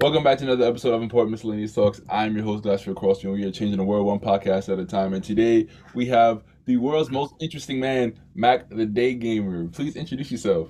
[0.00, 2.00] Welcome back to another episode of Important Miscellaneous Talks.
[2.10, 3.38] I'm your host, Glassfield Crossfield.
[3.38, 5.14] We are changing the world one podcast at a time.
[5.14, 9.68] And today we have the world's most interesting man, Mac the Day Gamer.
[9.68, 10.68] Please introduce yourself.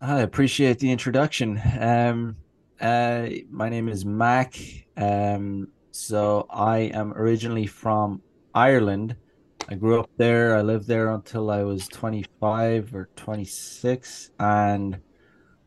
[0.00, 1.60] I appreciate the introduction.
[1.80, 2.36] Um,
[2.80, 4.56] uh, my name is Mac.
[4.96, 8.22] Um, so I am originally from
[8.54, 9.16] Ireland.
[9.68, 10.56] I grew up there.
[10.56, 14.30] I lived there until I was 25 or 26.
[14.38, 15.00] And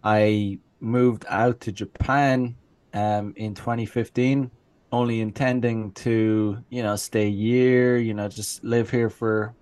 [0.06, 2.56] I moved out to Japan
[2.94, 4.52] um, in 2015,
[4.92, 9.56] only intending to, you know, stay a year, you know, just live here for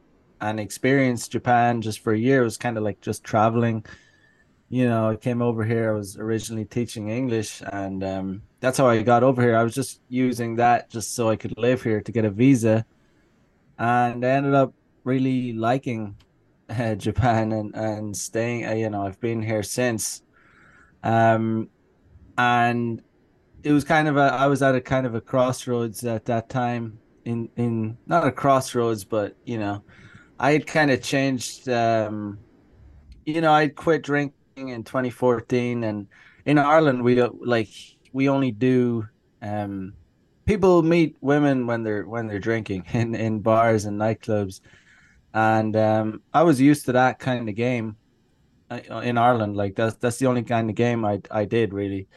[0.43, 2.41] and experience Japan just for a year.
[2.41, 3.85] It was kind of like just traveling.
[4.69, 5.91] You know, I came over here.
[5.91, 9.55] I was originally teaching English, and um, that's how I got over here.
[9.55, 12.85] I was just using that just so I could live here to get a visa,
[13.77, 14.73] and I ended up
[15.03, 16.15] really liking
[16.69, 18.65] uh, Japan and and staying.
[18.65, 20.23] Uh, you know, I've been here since
[21.03, 21.69] um,
[22.37, 23.01] and
[23.63, 26.49] it was kind of a I was at a kind of a crossroads at that
[26.49, 29.83] time in in not a crossroads, but you know,
[30.39, 31.69] I had kind of changed.
[31.69, 32.39] Um,
[33.25, 34.33] you know, I'd quit drinking
[34.69, 36.07] in 2014, and
[36.45, 37.69] in Ireland we don't like
[38.11, 39.07] we only do.
[39.41, 39.93] Um,
[40.45, 44.61] people meet women when they're when they're drinking in in bars and nightclubs,
[45.33, 48.02] and um, I was used to that kind of game uh,
[48.77, 49.55] in Ireland.
[49.55, 52.07] Like that's that's the only kind of game I I did really.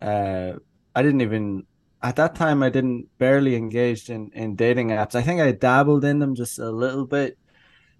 [0.00, 0.54] Uh,
[0.94, 1.66] I didn't even
[2.02, 5.14] at that time I didn't barely engaged in in dating apps.
[5.14, 7.38] I think I dabbled in them just a little bit.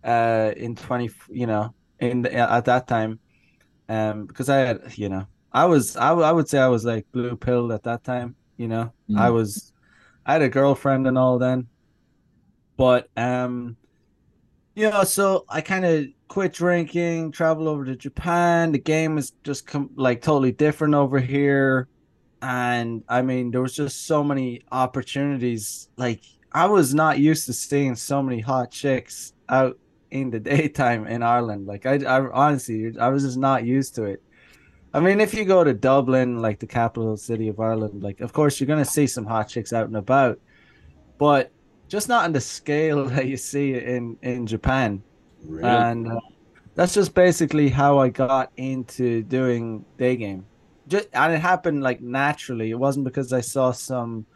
[0.04, 3.18] Uh, in twenty, you know, in the, at that time,
[3.88, 7.10] um, because I had, you know, I was I, I would say I was like
[7.10, 8.36] blue pill at that time.
[8.56, 9.18] You know, mm.
[9.18, 9.72] I was
[10.24, 11.66] I had a girlfriend and all then,
[12.76, 13.76] but um,
[14.76, 18.72] you know, so I kind of quit drinking, travel over to Japan.
[18.72, 21.88] The game is just com- like totally different over here.
[22.42, 25.88] And I mean, there was just so many opportunities.
[25.96, 29.78] Like, I was not used to seeing so many hot chicks out
[30.10, 31.66] in the daytime in Ireland.
[31.66, 34.22] Like, I, I honestly, I was just not used to it.
[34.94, 38.32] I mean, if you go to Dublin, like the capital city of Ireland, like, of
[38.32, 40.40] course, you're to see some hot chicks out and about,
[41.18, 41.50] but
[41.88, 45.02] just not on the scale that you see in, in Japan
[45.44, 45.68] Really?
[45.68, 46.20] And uh,
[46.74, 50.46] that's just basically how I got into doing day game.
[50.88, 52.70] Just and it happened like naturally.
[52.70, 54.26] It wasn't because I saw some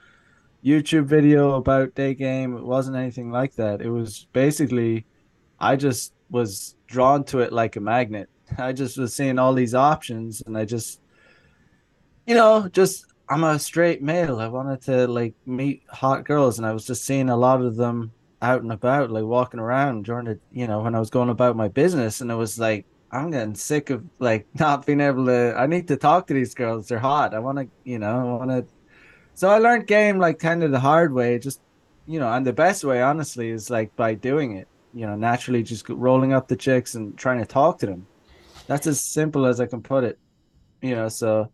[0.65, 2.57] YouTube video about day game.
[2.57, 3.81] It wasn't anything like that.
[3.81, 5.07] It was basically
[5.59, 8.29] I just was drawn to it like a magnet.
[8.59, 11.01] I just was seeing all these options and I just
[12.27, 14.41] you know, just I'm a straight male.
[14.41, 17.77] I wanted to like meet hot girls and I was just seeing a lot of
[17.77, 18.13] them
[18.43, 21.57] out and about, like walking around during the, you know, when I was going about
[21.57, 25.55] my business, and it was like, I'm getting sick of like not being able to.
[25.57, 26.89] I need to talk to these girls.
[26.89, 27.35] They're hot.
[27.35, 28.67] I want to, you know, I want to.
[29.35, 31.61] So I learned game like kind of the hard way, just,
[32.07, 34.69] you know, and the best way, honestly, is like by doing it.
[34.93, 38.07] You know, naturally just rolling up the chicks and trying to talk to them.
[38.67, 40.19] That's as simple as I can put it.
[40.83, 41.53] You know, so,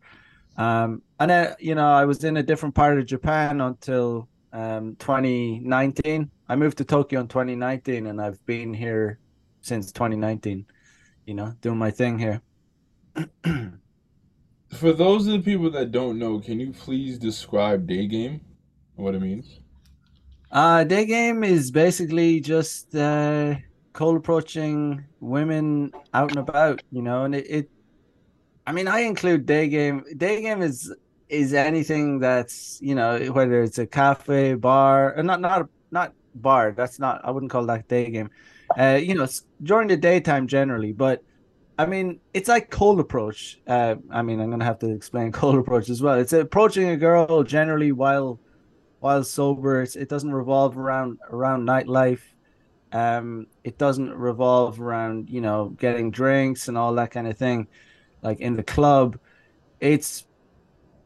[0.56, 4.96] um, and then you know, I was in a different part of Japan until um
[5.00, 9.18] 2019 I moved to Tokyo in 2019 and I've been here
[9.62, 10.64] since 2019,
[11.26, 12.40] you know, doing my thing here.
[14.70, 18.40] For those of the people that don't know, can you please describe day game?
[18.94, 19.60] What it means?
[20.50, 23.56] Uh day game is basically just uh
[23.92, 27.70] cold approaching women out and about, you know, and it, it
[28.66, 30.04] I mean I include day game.
[30.16, 30.94] Day game is
[31.28, 36.72] is anything that's, you know, whether it's a cafe, bar, or not not not bar.
[36.72, 37.20] That's not.
[37.24, 38.30] I wouldn't call that day game.
[38.78, 39.26] Uh, you know,
[39.62, 41.22] during the daytime generally, but
[41.78, 43.60] I mean, it's like cold approach.
[43.66, 46.19] Uh, I mean, I'm gonna have to explain cold approach as well.
[46.19, 48.41] It's approaching a girl generally while
[49.00, 49.82] while sober.
[49.82, 52.22] It's, it doesn't revolve around around nightlife.
[52.92, 57.69] Um, it doesn't revolve around you know getting drinks and all that kind of thing,
[58.22, 59.19] like in the club.
[59.78, 60.26] It's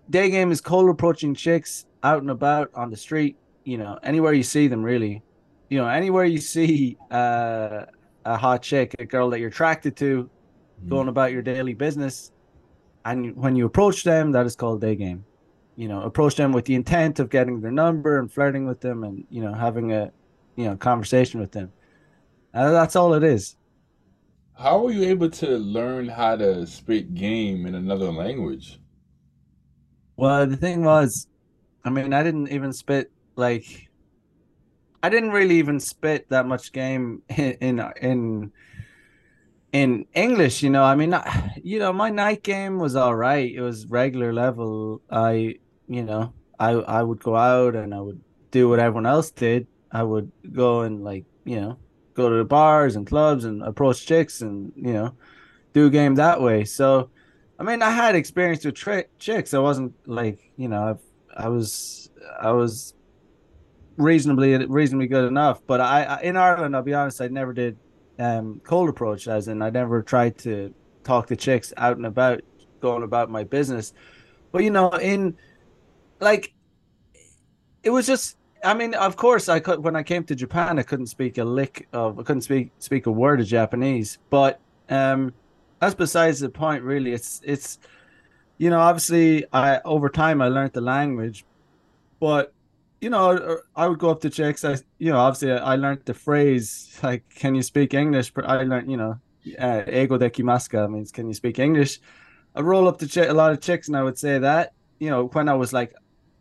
[0.09, 4.33] day game is cold approaching chicks out and about on the street you know, anywhere
[4.33, 5.23] you see them, really,
[5.69, 7.87] you know, anywhere you see uh,
[8.25, 10.29] a hot chick, a girl that you're attracted to,
[10.85, 10.89] mm.
[10.89, 12.33] going about your daily business,
[13.05, 15.25] and when you approach them, that is called day game.
[15.77, 19.05] You know, approach them with the intent of getting their number and flirting with them,
[19.05, 20.13] and you know, having a,
[20.57, 21.73] you know, conversation with them.
[22.53, 23.57] Uh, that's all it is.
[24.55, 28.79] How were you able to learn how to spit game in another language?
[30.17, 31.29] Well, the thing was,
[31.83, 33.91] I mean, I didn't even spit like
[35.03, 38.53] I didn't really even spit that much game in in,
[39.73, 41.15] in English, you know, I mean,
[41.63, 43.51] you know, my night game was all right.
[43.53, 45.01] It was regular level.
[45.11, 45.57] I,
[45.89, 49.67] you know, I I would go out and I would do what everyone else did.
[49.93, 51.79] I would go and like, you know,
[52.15, 55.15] go to the bars and clubs and approach chicks and you know,
[55.73, 56.65] do game that way.
[56.65, 57.11] So,
[57.59, 59.55] I mean, I had experience with tri- chicks.
[59.55, 61.03] I wasn't like, you know, I've,
[61.37, 62.11] I was
[62.41, 62.95] I was
[64.01, 65.61] reasonably reasonably good enough.
[65.67, 67.77] But I, I in Ireland, I'll be honest, I never did
[68.19, 70.75] um, cold approach, as in I never tried to
[71.05, 72.43] talk to chicks out and about,
[72.81, 73.93] going about my business.
[74.53, 75.37] But you know, in
[76.21, 76.53] like,
[77.83, 78.37] it was just.
[78.63, 81.45] I mean, of course, I could when I came to Japan, I couldn't speak a
[81.45, 84.19] lick of, I couldn't speak speak a word of Japanese.
[84.29, 84.61] But
[84.91, 85.33] um,
[85.81, 87.13] that's besides the point, really.
[87.13, 87.79] It's it's,
[88.59, 91.47] you know, obviously, I over time I learned the language,
[92.21, 92.53] but
[93.01, 94.65] you know, I would go up to chicks.
[94.65, 98.63] I, you know, obviously, I learned the phrase like, "Can you speak English?" But I
[98.63, 99.19] learned, you know,
[99.59, 102.01] uh, "Ego dekimaska" means "Can you speak English?"
[102.55, 104.75] I roll up to ch- a lot of chicks, and I would say that.
[104.99, 105.95] You know, when I was like,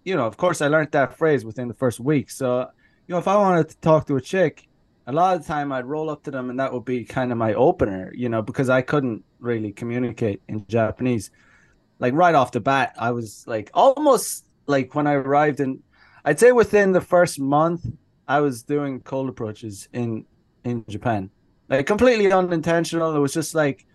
[0.04, 2.30] you know, of course, I learned that phrase within the first week.
[2.30, 2.68] So,
[3.08, 4.68] you know, if I wanted to talk to a chick,
[5.08, 7.32] a lot of the time I'd roll up to them, and that would be kind
[7.32, 8.12] of my opener.
[8.14, 11.32] You know, because I couldn't really communicate in Japanese.
[12.00, 15.82] Like right off the bat, I was like almost like when I arrived in
[16.30, 17.88] I'd say within the first month,
[18.28, 20.26] I was doing cold approaches in
[20.64, 21.32] in Japan,
[21.70, 23.16] like completely unintentional.
[23.16, 23.88] It was just like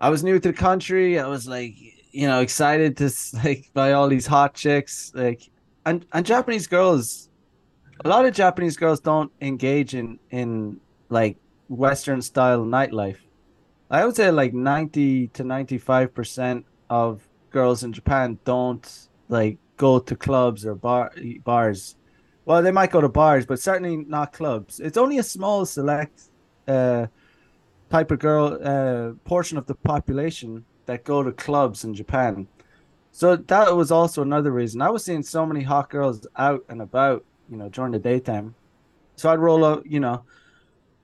[0.00, 1.18] I was new to the country.
[1.18, 1.74] I was like,
[2.10, 3.12] you know, excited to
[3.44, 5.42] like buy all these hot chicks, like,
[5.84, 7.28] and and Japanese girls.
[8.02, 10.80] A lot of Japanese girls don't engage in in
[11.10, 11.36] like
[11.68, 13.20] Western style nightlife.
[13.90, 18.86] I would say like ninety to ninety five percent of girls in Japan don't
[19.28, 21.10] like go to clubs or bar
[21.42, 21.96] bars.
[22.44, 24.78] Well, they might go to bars, but certainly not clubs.
[24.78, 26.16] It's only a small select
[26.68, 27.06] uh,
[27.88, 32.46] type of girl uh, portion of the population that go to clubs in Japan.
[33.10, 34.82] So that was also another reason.
[34.82, 38.54] I was seeing so many hot girls out and about, you know, during the daytime.
[39.16, 40.24] So I'd roll up, you know,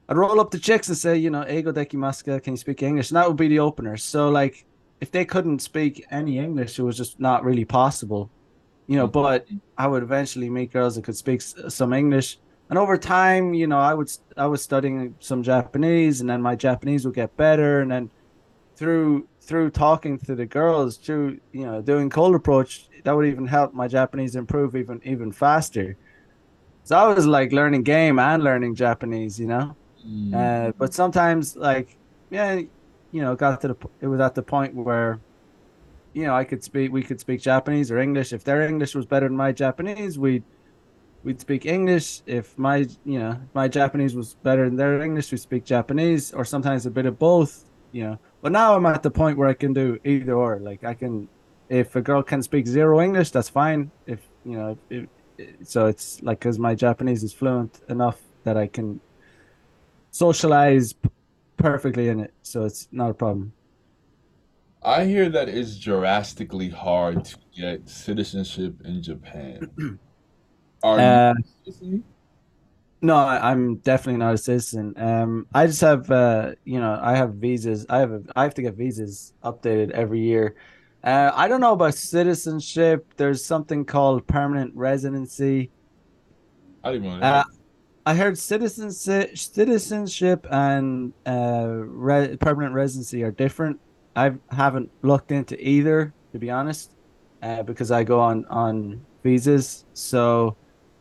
[0.09, 3.11] I'd roll up the chicks and say, you know, Ego dekimaska, can you speak English?
[3.11, 3.97] And that would be the opener.
[3.97, 4.67] So like
[5.01, 8.31] if they couldn't speak any English, it was just not really possible
[8.87, 9.47] you know, but
[9.77, 12.39] I would eventually meet girls that could speak some English.
[12.69, 16.57] And over time, you know, I would I was studying some Japanese, and then my
[16.57, 18.11] Japanese would get better, and then
[18.77, 23.47] through through talking to the girls, through you know doing cold approach, that would even
[23.47, 25.97] help my Japanese improve even even faster.
[26.83, 29.77] So I was like learning game and learning Japanese, you know.
[30.07, 30.35] Mm.
[30.35, 31.97] Uh, but sometimes, like,
[32.31, 32.61] yeah,
[33.11, 35.21] you know, got to the it was at the point where
[36.17, 38.33] you know, I could speak, we could speak Japanese or English.
[38.33, 40.45] If their English was better than my Japanese, we'd
[41.25, 42.23] we'd speak English.
[42.25, 46.47] If my, you know, my Japanese was better than their English, we speak Japanese, or
[46.47, 47.65] sometimes a bit of both.
[47.93, 50.59] You know, but now I'm at the point where I can do either or.
[50.59, 51.29] Like I can,
[51.69, 53.91] if a girl can speak zero English, that's fine.
[54.07, 55.05] If you know, if,
[55.65, 59.01] so it's like because my Japanese is fluent enough that I can
[60.13, 60.95] socialize
[61.59, 63.53] perfectly in it, so it's not a problem.
[64.83, 69.71] I hear that it's drastically hard to get citizenship in Japan.
[70.83, 71.35] Are uh,
[71.81, 72.05] you
[73.01, 74.95] No, I, am definitely not a citizen.
[74.97, 77.87] Um, I just have, uh, you know, I have visas.
[77.89, 80.55] I have, a, I have to get visas updated every year.
[81.03, 83.15] Uh, I don't know about citizenship.
[83.17, 85.71] There's something called permanent residency.
[86.85, 87.27] I didn't want to.
[87.27, 87.45] Uh,
[88.07, 93.81] I heard citizenship, citizenship and uh, re- permanent residency are different.
[94.17, 96.93] I haven't looked into either to be honest,
[97.43, 100.57] uh, because I go on on visas, so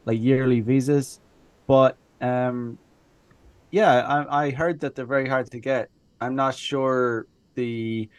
[0.05, 1.19] like yearly visas.
[1.67, 2.77] But um,
[3.71, 5.89] yeah, I I heard that they're very hard to get.
[6.21, 8.09] I'm not sure the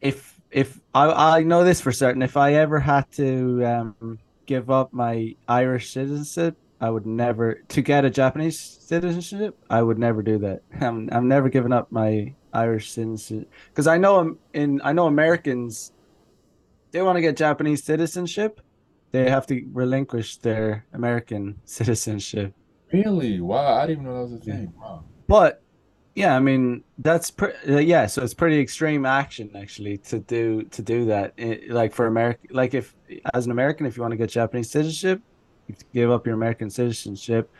[0.00, 2.22] if if I I know this for certain.
[2.22, 7.82] If I ever had to um, give up my Irish citizenship, I would never to
[7.82, 9.56] get a Japanese citizenship.
[9.68, 10.62] I would never do that.
[10.80, 15.92] I'm I'm never giving up my Irish citizenship because I know in I know Americans
[16.90, 18.60] they want to get Japanese citizenship,
[19.12, 22.54] they have to relinquish their American citizenship.
[22.92, 23.40] Really?
[23.40, 23.74] Wow!
[23.74, 24.72] I didn't even know that was a thing.
[24.78, 25.04] Wow.
[25.26, 25.62] But
[26.14, 28.06] yeah, I mean that's pre- uh, yeah.
[28.06, 31.34] So it's pretty extreme action actually to do to do that.
[31.36, 32.94] It, like for America, like if
[33.34, 35.20] as an American, if you want to get Japanese citizenship,
[35.66, 37.50] you have to give up your American citizenship.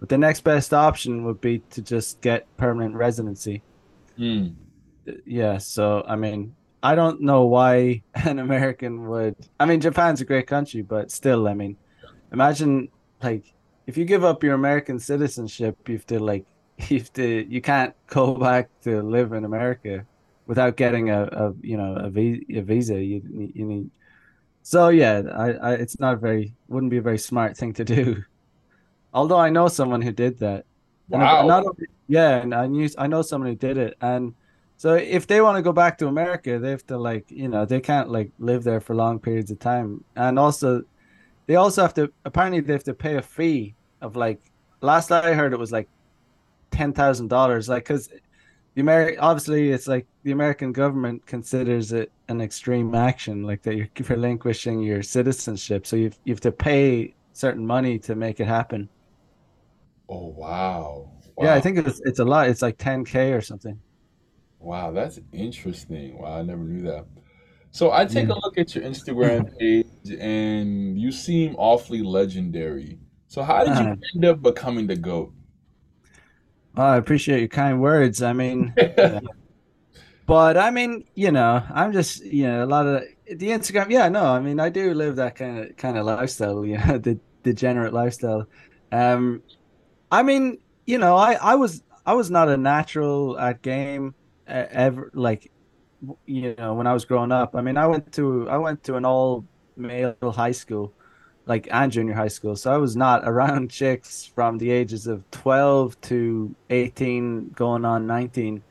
[0.00, 3.62] But the next best option would be to just get permanent residency.
[4.18, 4.54] Mm.
[5.26, 9.36] Yeah, so I mean, I don't know why an American would.
[9.58, 11.76] I mean, Japan's a great country, but still, I mean,
[12.32, 12.88] imagine
[13.22, 13.44] like
[13.86, 16.44] if you give up your American citizenship, you have to like
[16.88, 20.06] you have to you can't go back to live in America
[20.46, 23.02] without getting a, a you know a, a visa.
[23.02, 23.22] You
[23.54, 23.90] you need
[24.62, 28.22] so yeah, I, I it's not very wouldn't be a very smart thing to do.
[29.12, 30.64] Although I know someone who did that.
[31.08, 31.46] Wow.
[31.46, 31.64] Not,
[32.12, 34.34] yeah, and I knew I know someone who did it, and
[34.76, 37.64] so if they want to go back to America, they have to like you know
[37.64, 40.82] they can't like live there for long periods of time, and also
[41.46, 44.40] they also have to apparently they have to pay a fee of like
[44.82, 45.88] last I heard it was like
[46.70, 48.10] ten thousand dollars, like because
[48.74, 53.76] the American obviously it's like the American government considers it an extreme action, like that
[53.76, 58.46] you're relinquishing your citizenship, so you you have to pay certain money to make it
[58.48, 58.90] happen.
[60.08, 61.10] Oh wow.
[61.36, 61.44] Wow.
[61.46, 62.48] Yeah, I think it's it's a lot.
[62.48, 63.78] It's like 10k or something.
[64.58, 66.18] Wow, that's interesting.
[66.18, 67.06] Wow, I never knew that.
[67.72, 68.34] So I take yeah.
[68.34, 69.86] a look at your Instagram page
[70.20, 72.98] and you seem awfully legendary.
[73.28, 75.32] So how did you uh, end up becoming the GOAT?
[76.76, 78.22] I appreciate your kind words.
[78.22, 78.74] I mean,
[80.26, 83.90] but I mean, you know, I'm just, you know, a lot of the Instagram.
[83.90, 86.98] Yeah, no, I mean, I do live that kind of kind of lifestyle, you know,
[86.98, 88.46] the degenerate lifestyle.
[88.90, 89.42] Um,
[90.10, 94.14] I mean, you know, I I was I was not a natural at game
[94.46, 95.50] ever like
[96.26, 97.54] you know when I was growing up.
[97.54, 99.44] I mean, I went to I went to an all
[99.76, 100.92] male high school
[101.46, 102.56] like and junior high school.
[102.56, 108.06] So I was not around chicks from the ages of 12 to 18 going on
[108.06, 108.62] 19.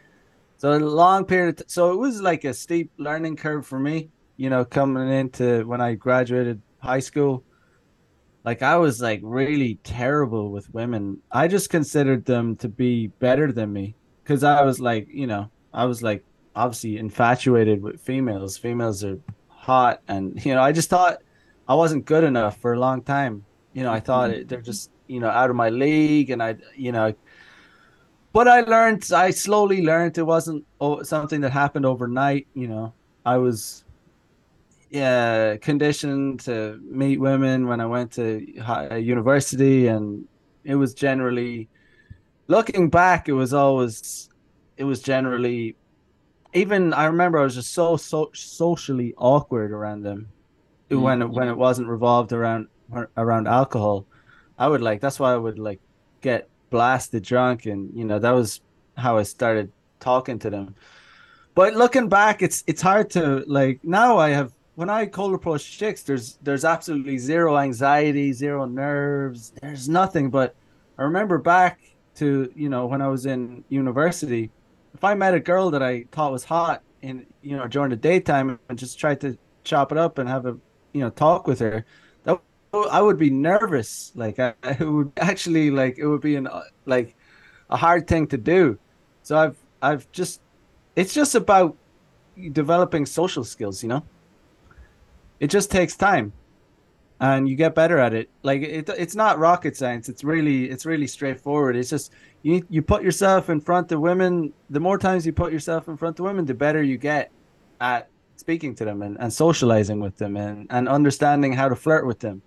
[0.57, 4.49] So a long period so it was like a steep learning curve for me, you
[4.49, 7.43] know, coming into when I graduated high school.
[8.43, 11.19] Like I was like really terrible with women.
[11.31, 13.95] I just considered them to be better than me
[14.25, 16.23] cuz I was like, you know, I was like
[16.55, 18.57] obviously infatuated with females.
[18.57, 21.19] Females are hot and you know, I just thought
[21.67, 23.45] I wasn't good enough for a long time.
[23.73, 24.47] You know, I thought mm-hmm.
[24.47, 27.13] they're just you know out of my league, and I you know.
[28.33, 29.09] But I learned.
[29.13, 30.65] I slowly learned it wasn't
[31.03, 32.47] something that happened overnight.
[32.53, 32.93] You know,
[33.25, 33.83] I was
[34.91, 38.45] yeah conditioned to meet women when I went to
[38.99, 40.27] university, and
[40.63, 41.69] it was generally
[42.47, 43.27] looking back.
[43.27, 44.29] It was always
[44.77, 45.75] it was generally
[46.53, 50.27] even I remember I was just so so socially awkward around them
[50.89, 51.01] mm-hmm.
[51.01, 52.67] when it, when it wasn't revolved around
[53.17, 54.05] around alcohol.
[54.59, 55.79] I would like that's why I would like
[56.19, 58.61] get blasted drunk, and you know that was
[58.97, 60.75] how I started talking to them.
[61.55, 64.17] But looking back, it's it's hard to like now.
[64.17, 69.53] I have when I cold approach chicks, there's there's absolutely zero anxiety, zero nerves.
[69.61, 70.29] There's nothing.
[70.29, 70.55] But
[70.97, 71.79] I remember back
[72.15, 74.51] to you know when I was in university,
[74.93, 77.95] if I met a girl that I thought was hot in you know during the
[77.95, 80.57] daytime and just tried to chop it up and have a
[80.93, 81.85] you know talk with her
[82.23, 82.39] that
[82.91, 86.47] i would be nervous like I, it would actually like it would be an
[86.85, 87.15] like
[87.69, 88.77] a hard thing to do
[89.23, 90.41] so i've i've just
[90.95, 91.75] it's just about
[92.51, 94.03] developing social skills you know
[95.41, 96.31] it just takes time
[97.19, 100.85] and you get better at it like it, it's not rocket science it's really it's
[100.85, 105.25] really straightforward it's just you you put yourself in front of women the more times
[105.25, 107.29] you put yourself in front of women the better you get
[107.81, 108.07] at
[108.41, 112.19] speaking to them and, and socializing with them and, and understanding how to flirt with
[112.19, 112.41] them.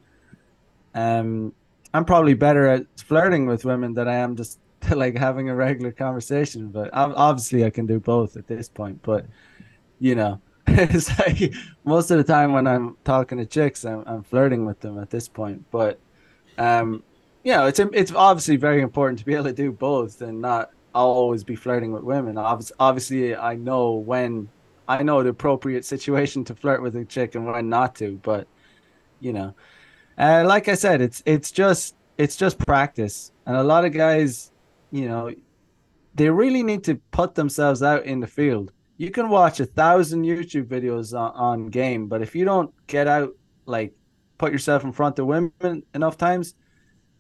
[0.94, 1.54] Um,
[1.94, 4.58] I'm probably better at flirting with women than I am just
[4.90, 6.68] like having a regular conversation.
[6.68, 9.00] But obviously, I can do both at this point.
[9.02, 9.26] But
[10.00, 10.40] you know,
[10.76, 11.54] it's like
[11.84, 15.10] most of the time when I'm talking to chicks, I'm, I'm flirting with them at
[15.10, 15.64] this point.
[15.70, 15.98] But
[16.58, 17.02] um,
[17.42, 20.70] you know, it's it's obviously very important to be able to do both and not
[20.94, 22.38] always be flirting with women.
[22.38, 24.48] Obviously, obviously, I know when
[24.88, 28.46] I know the appropriate situation to flirt with a chick and when not to, but
[29.20, 29.54] you know,
[30.18, 34.52] uh, like I said, it's it's just it's just practice, and a lot of guys,
[34.90, 35.30] you know,
[36.14, 38.72] they really need to put themselves out in the field.
[38.96, 43.08] You can watch a thousand YouTube videos on, on game, but if you don't get
[43.08, 43.34] out,
[43.66, 43.92] like,
[44.38, 46.54] put yourself in front of women enough times,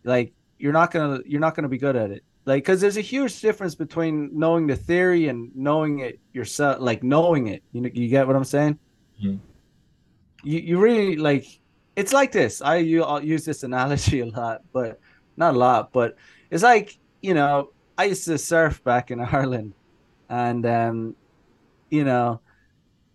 [0.04, 2.22] like you're not gonna you're not gonna be good at it.
[2.44, 7.02] Like because there's a huge difference between knowing the theory and knowing it yourself like
[7.02, 7.62] knowing it.
[7.72, 8.78] You know you get what i'm saying?
[9.22, 9.36] Mm-hmm.
[10.42, 11.46] you, you really like
[11.96, 12.60] it's like this.
[12.60, 15.00] I you I'll use this analogy a lot but
[15.36, 16.16] not a lot but
[16.50, 19.72] it's like you know i used to surf back in ireland
[20.28, 21.16] and um
[21.94, 22.40] you know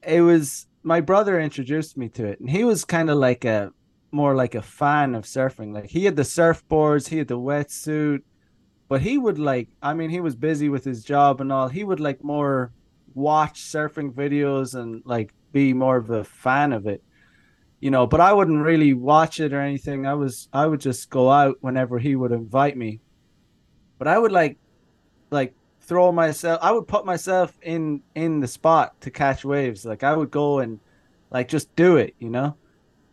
[0.02, 3.72] it was my brother introduced me to it and he was kind of like a
[4.12, 5.72] more like a fan of surfing.
[5.72, 8.22] Like he had the surfboards he had the wetsuit
[8.88, 11.68] but he would like i mean he was busy with his job and all.
[11.68, 12.72] He would like more
[13.14, 17.02] watch surfing videos and like be more of a fan of it
[17.80, 20.06] you know but i wouldn't really watch it or anything.
[20.06, 23.02] I was i would just go out whenever he would invite me.
[23.98, 24.58] But i would like
[25.32, 25.54] like
[25.90, 29.84] throw myself I would put myself in in the spot to catch waves.
[29.84, 30.80] Like I would go and
[31.32, 32.56] like just do it, you know?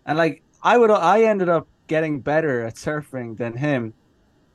[0.05, 3.95] And like I would I ended up getting better at surfing than him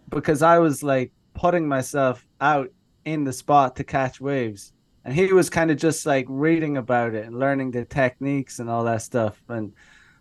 [0.10, 2.70] because I was like putting myself out
[3.06, 4.72] in the spot to catch waves.
[5.04, 8.70] And he was kind of just like reading about it and learning the techniques and
[8.70, 9.42] all that stuff.
[9.50, 9.74] And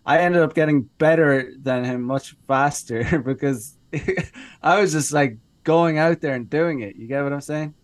[0.07, 3.77] I ended up getting better than him much faster because
[4.63, 6.97] I was just like going out there and doing it.
[6.97, 7.75] You get what I'm saying?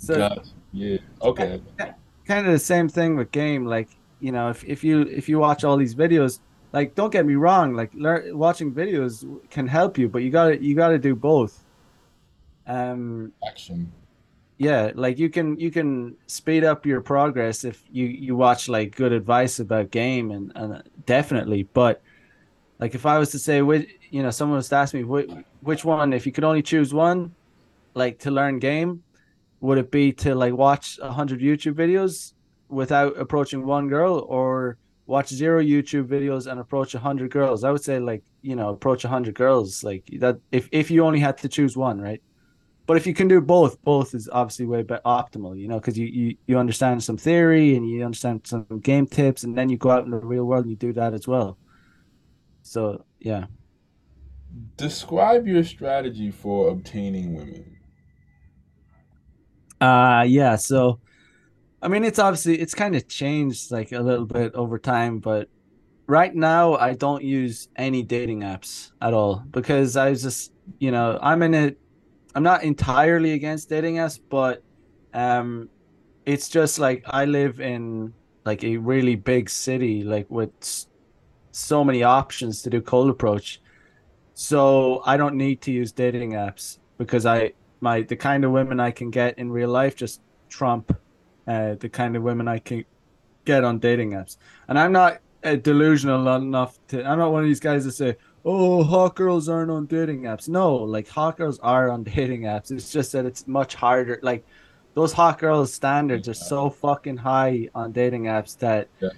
[0.00, 1.60] So Gosh, yeah, okay.
[2.26, 3.66] Kind of the same thing with game.
[3.66, 6.40] Like you know, if, if you if you watch all these videos,
[6.72, 10.62] like don't get me wrong, like learn, watching videos can help you, but you gotta
[10.62, 11.62] you gotta do both.
[12.66, 13.92] Um, action.
[14.56, 18.96] Yeah, like you can you can speed up your progress if you you watch like
[18.96, 22.00] good advice about game and and definitely, but
[22.78, 25.30] like if I was to say which you know someone was to ask me which,
[25.60, 27.34] which one if you could only choose one,
[27.94, 29.02] like to learn game,
[29.60, 32.32] would it be to like watch a hundred YouTube videos
[32.68, 37.64] without approaching one girl or watch zero YouTube videos and approach a hundred girls?
[37.64, 39.84] I would say like, you know, approach a hundred girls.
[39.84, 42.22] Like that if, if you only had to choose one, right?
[42.86, 45.96] But if you can do both, both is obviously way better optimal, you know, because
[45.96, 49.76] you, you you understand some theory and you understand some game tips, and then you
[49.76, 51.56] go out in the real world and you do that as well.
[52.62, 53.44] So yeah.
[54.76, 57.76] Describe your strategy for obtaining women.
[59.80, 61.00] Uh yeah, so
[61.82, 65.48] I mean, it's obviously it's kind of changed like a little bit over time, but
[66.06, 70.90] right now I don't use any dating apps at all because I was just, you
[70.92, 71.78] know, I'm in it.
[72.34, 74.64] I'm not entirely against dating apps, but
[75.14, 75.70] um,
[76.26, 78.14] it's just like I live in
[78.46, 80.52] like a really big city, like with
[81.52, 83.60] so many options to do cold approach.
[84.34, 88.80] So I don't need to use dating apps because I my the kind of women
[88.80, 90.96] I can get in real life just trump
[91.46, 92.84] uh, the kind of women I can
[93.44, 94.36] get on dating apps.
[94.68, 97.04] And I'm not uh, delusional enough to.
[97.04, 100.48] I'm not one of these guys that say, "Oh, hot girls aren't on dating apps."
[100.48, 102.70] No, like hot girls are on dating apps.
[102.70, 104.20] It's just that it's much harder.
[104.22, 104.46] Like
[104.94, 108.88] those hot girls standards are so fucking high on dating apps that.
[109.00, 109.10] Yeah.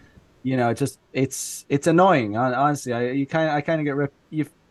[0.44, 2.36] You know, just it's it's annoying.
[2.36, 4.16] Honestly, I you kind I kind of get ripped.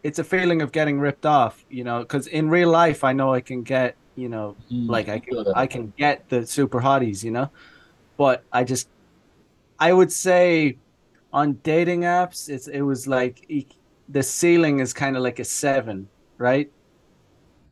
[0.04, 1.66] It's a feeling of getting ripped off.
[1.70, 5.10] You know, because in real life, I know I can get you know, mm, like
[5.10, 7.50] I can, I can get the super hotties, you know,
[8.18, 8.90] but I just,
[9.80, 10.78] I would say
[11.34, 13.50] on dating apps, it's, it was like
[14.10, 16.72] the ceiling is kind of like a seven, right?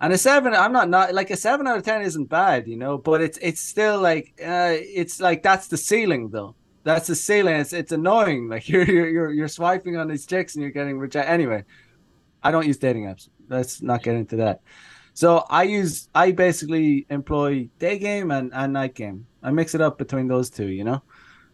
[0.02, 2.78] And a seven, I'm not not like a seven out of ten isn't bad, you
[2.78, 6.56] know, but it's it's still like uh, it's like that's the ceiling though.
[6.86, 7.56] That's the ceiling.
[7.56, 8.48] It's it's annoying.
[8.54, 11.30] Like you're you're you're swiping on these chicks and you're getting rejected.
[11.30, 11.66] Anyway,
[12.44, 13.30] I don't use dating apps.
[13.50, 14.62] Let's not get into that.
[15.14, 19.26] So I use I basically employ day game and, and night game.
[19.44, 21.04] I mix it up between those two, you know?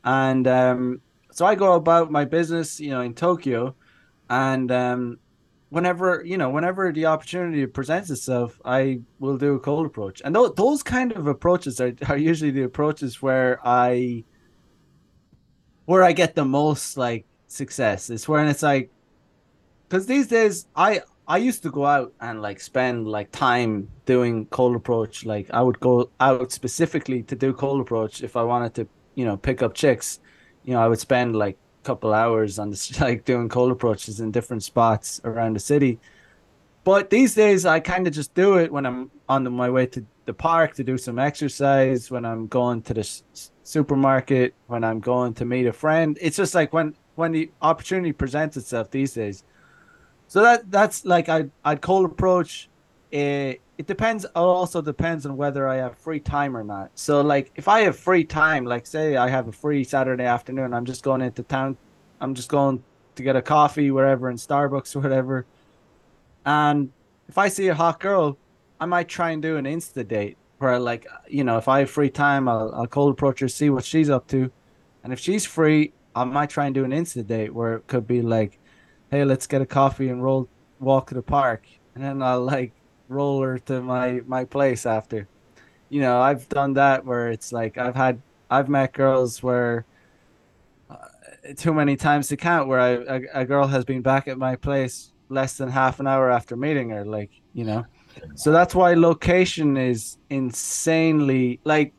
[0.04, 3.76] And um, so I go about my business, you know, in Tokyo
[4.30, 5.19] and um,
[5.69, 10.21] whenever, you know, whenever the opportunity presents itself, I will do a cold approach.
[10.24, 14.24] And th- those kind of approaches are, are usually the approaches where I
[15.86, 18.10] where I get the most like success.
[18.10, 18.89] It's when it's like
[19.88, 24.45] because these days I I used to go out and like spend like time doing
[24.48, 25.26] cold approach.
[25.26, 29.26] Like I would go out specifically to do cold approach if I wanted to, you
[29.26, 30.19] know, pick up chicks.
[30.63, 34.19] You know, I would spend like a couple hours on this, like doing cold approaches
[34.19, 36.00] in different spots around the city.
[36.84, 40.06] But these days, I kind of just do it when I'm on my way to
[40.26, 43.24] the park to do some exercise, when I'm going to the s-
[43.63, 46.15] supermarket, when I'm going to meet a friend.
[46.21, 49.43] It's just like when when the opportunity presents itself these days
[50.27, 52.69] so that that's like I I'd cold approach.
[53.11, 54.25] It it depends.
[54.25, 56.91] Also depends on whether I have free time or not.
[56.95, 60.73] So like if I have free time, like say I have a free Saturday afternoon,
[60.73, 61.77] I'm just going into town.
[62.21, 62.83] I'm just going
[63.15, 65.45] to get a coffee wherever in Starbucks or whatever.
[66.45, 66.91] And
[67.27, 68.38] if I see a hot girl,
[68.79, 71.89] I might try and do an insta date where like you know if I have
[71.89, 74.51] free time, I'll I'll cold approach her, see what she's up to,
[75.03, 78.07] and if she's free, I might try and do an insta date where it could
[78.07, 78.59] be like
[79.11, 80.47] hey, let's get a coffee and roll
[80.79, 82.71] walk to the park, and then I'll like
[83.07, 85.27] roll her to my my place after.
[85.89, 89.85] You know, I've done that where it's like I've had I've met girls where
[90.89, 90.95] uh,
[91.55, 94.55] too many times to count where I a, a girl has been back at my
[94.55, 97.85] place less than half an hour after meeting her, like you know.
[98.35, 101.93] So that's why location is insanely like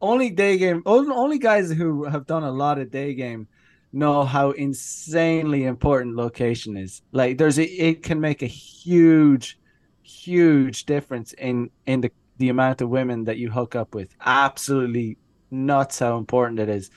[0.00, 3.48] only day game only guys who have done a lot of day game
[3.94, 7.00] know how insanely important location is.
[7.12, 9.58] Like there's a, it can make a huge,
[10.02, 14.14] huge difference in in the the amount of women that you hook up with.
[14.20, 15.16] Absolutely
[15.50, 16.90] nuts how important it is.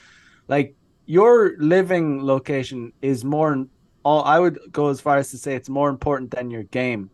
[0.48, 0.74] Like
[1.06, 3.66] your living location is more
[4.02, 7.10] all I would go as far as to say it's more important than your game.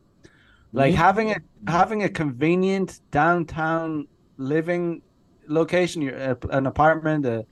[0.72, 1.02] Like mm-hmm.
[1.02, 5.02] having a having a convenient downtown living
[5.46, 7.44] location, your an apartment, a,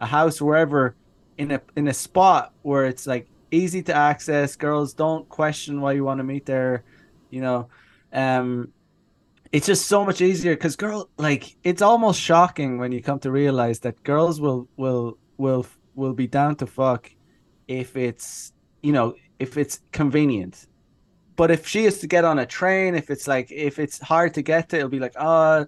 [0.00, 0.96] a house, wherever,
[1.38, 4.56] in a in a spot where it's like easy to access.
[4.56, 6.84] Girls don't question why you want to meet there.
[7.30, 7.68] You know,
[8.12, 8.72] um,
[9.52, 13.30] it's just so much easier because girl, like it's almost shocking when you come to
[13.30, 17.10] realize that girls will will will will be down to fuck
[17.68, 20.66] if it's you know if it's convenient
[21.36, 24.34] but if she is to get on a train, if it's like if it's hard
[24.34, 25.66] to get to, it'll be like, oh,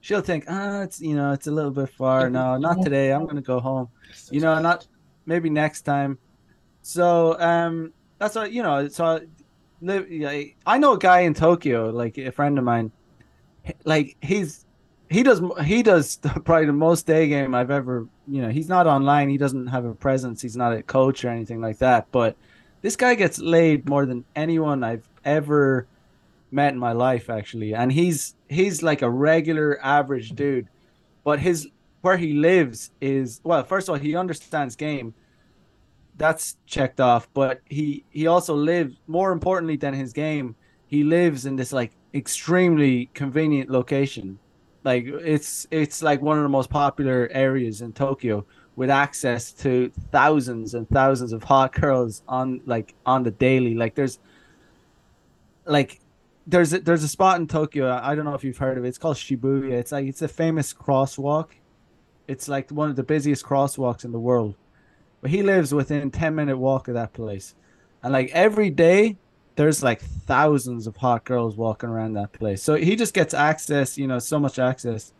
[0.00, 2.28] she'll think, ah, oh, it's you know, it's a little bit far.
[2.28, 3.12] No, not today.
[3.12, 3.88] I'm gonna go home.
[4.30, 4.86] You know, not
[5.30, 6.18] maybe next time.
[6.82, 8.88] So um, that's what you know.
[8.88, 9.20] So.
[9.82, 12.92] I know a guy in Tokyo, like a friend of mine.
[13.84, 14.66] Like he's
[15.08, 18.06] he does he does probably the most day game I've ever.
[18.28, 19.30] You know, he's not online.
[19.30, 20.42] He doesn't have a presence.
[20.42, 22.08] He's not a coach or anything like that.
[22.12, 22.36] But
[22.82, 25.86] this guy gets laid more than anyone I've ever
[26.50, 27.74] met in my life, actually.
[27.74, 30.68] And he's he's like a regular average dude,
[31.24, 31.68] but his
[32.02, 33.64] where he lives is well.
[33.64, 35.14] First of all, he understands game.
[36.20, 37.28] That's checked off.
[37.32, 40.54] But he he also lives more importantly than his game.
[40.86, 44.38] He lives in this like extremely convenient location.
[44.84, 48.44] Like it's it's like one of the most popular areas in Tokyo
[48.76, 53.74] with access to thousands and thousands of hot girls on like on the daily.
[53.74, 54.18] Like there's
[55.64, 56.00] like
[56.46, 57.90] there's a, there's a spot in Tokyo.
[57.90, 58.88] I don't know if you've heard of it.
[58.88, 59.72] It's called Shibuya.
[59.72, 61.48] It's like it's a famous crosswalk.
[62.28, 64.54] It's like one of the busiest crosswalks in the world.
[65.20, 67.54] But he lives within 10 minute walk of that place.
[68.02, 69.16] And like every day
[69.56, 72.62] there's like thousands of hot girls walking around that place.
[72.62, 75.12] So he just gets access, you know, so much access.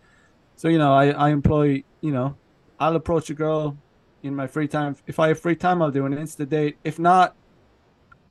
[0.56, 2.36] So, you know, I, I employ, you know,
[2.78, 3.76] I'll approach a girl
[4.22, 4.96] in my free time.
[5.06, 6.78] If I have free time, I'll do an insta date.
[6.84, 7.36] If not,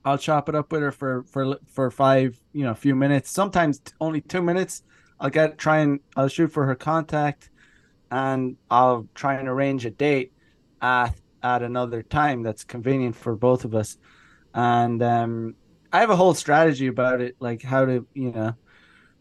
[0.06, 3.30] I'll chop it up with her for for for five, you know, a few minutes.
[3.30, 4.84] Sometimes only two minutes.
[5.20, 7.50] I'll get try and I'll shoot for her contact,
[8.10, 10.32] and I'll try and arrange a date
[10.82, 13.98] at at another time that's convenient for both of us.
[14.54, 15.56] And um,
[15.92, 18.56] I have a whole strategy about it, like how to, you know,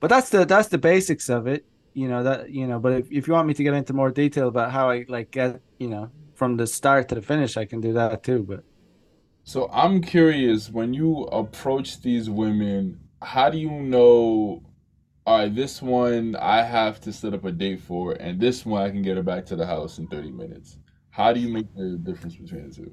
[0.00, 1.64] but that's the that's the basics of it
[1.98, 4.10] you know that you know but if, if you want me to get into more
[4.10, 7.64] detail about how i like get you know from the start to the finish i
[7.64, 8.62] can do that too but
[9.42, 14.62] so i'm curious when you approach these women how do you know
[15.26, 18.80] all right this one i have to set up a date for and this one
[18.80, 20.78] i can get her back to the house in 30 minutes
[21.18, 22.92] how do you make the difference between the two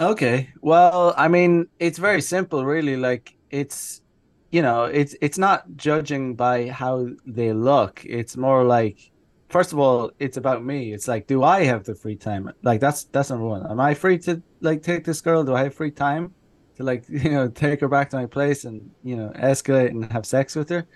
[0.00, 4.02] okay well i mean it's very simple really like it's
[4.50, 8.02] you know, it's it's not judging by how they look.
[8.04, 9.10] It's more like
[9.48, 10.92] first of all, it's about me.
[10.92, 12.50] It's like, do I have the free time?
[12.62, 13.66] Like that's that's number one.
[13.70, 15.44] Am I free to like take this girl?
[15.44, 16.34] Do I have free time
[16.76, 20.10] to like you know take her back to my place and you know escalate and
[20.12, 20.86] have sex with her?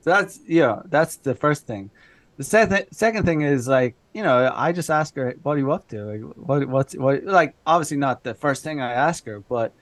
[0.00, 1.90] So that's yeah, that's the first thing.
[2.36, 5.72] The second second thing is like you know I just ask her what are you
[5.72, 6.04] up to?
[6.04, 9.72] Like what what's what like obviously not the first thing I ask her, but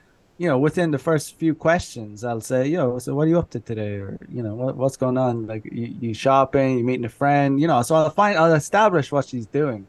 [0.40, 3.50] you know, within the first few questions, I'll say, yo, so what are you up
[3.50, 3.96] to today?
[3.96, 5.46] Or, you know, what, what's going on?
[5.46, 9.12] Like, you, you shopping, you meeting a friend, you know, so I'll find, I'll establish
[9.12, 9.86] what she's doing.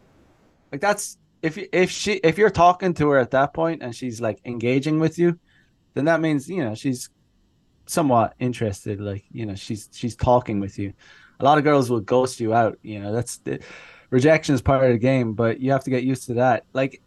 [0.69, 4.19] Like, that's, if, if she, if you're talking to her at that point and she's
[4.19, 5.39] like engaging with you,
[5.93, 7.09] then that means, you know, she's
[7.85, 8.99] somewhat interested.
[8.99, 10.91] Like, you know, she's, she's talking with you.
[11.39, 13.61] A lot of girls will ghost you out, you know, that's the,
[14.11, 16.65] rejection is part of the game, but you have to get used to that.
[16.73, 17.01] Like,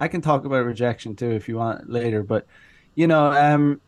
[0.00, 2.46] I can talk about rejection too if you want later, but
[2.94, 3.80] you know, um,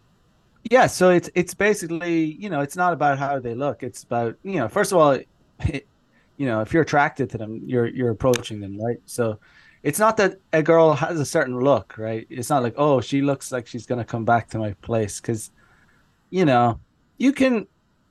[0.70, 0.86] yeah.
[0.86, 3.82] So it's it's basically you know it's not about how they look.
[3.82, 5.28] It's about you know first of all, it,
[6.36, 8.98] you know if you're attracted to them, you're you're approaching them right.
[9.06, 9.38] So
[9.82, 12.26] it's not that a girl has a certain look, right?
[12.30, 15.50] It's not like oh she looks like she's gonna come back to my place because
[16.30, 16.80] you know
[17.18, 17.66] you can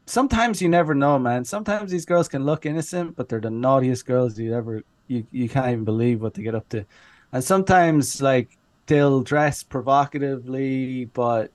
[0.06, 1.46] sometimes you never know, man.
[1.46, 5.50] Sometimes these girls can look innocent, but they're the naughtiest girls you ever you you
[5.50, 6.86] can't even believe what they get up to
[7.34, 11.52] and sometimes like they'll dress provocatively, but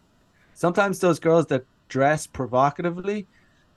[0.55, 3.27] sometimes those girls that dress provocatively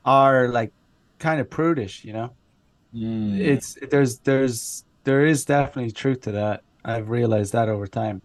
[0.03, 0.73] are like
[1.19, 2.31] kind of prudish, you know.
[2.93, 3.39] Mm.
[3.39, 6.63] It's there's there's there is definitely truth to that.
[6.83, 8.23] I've realized that over time.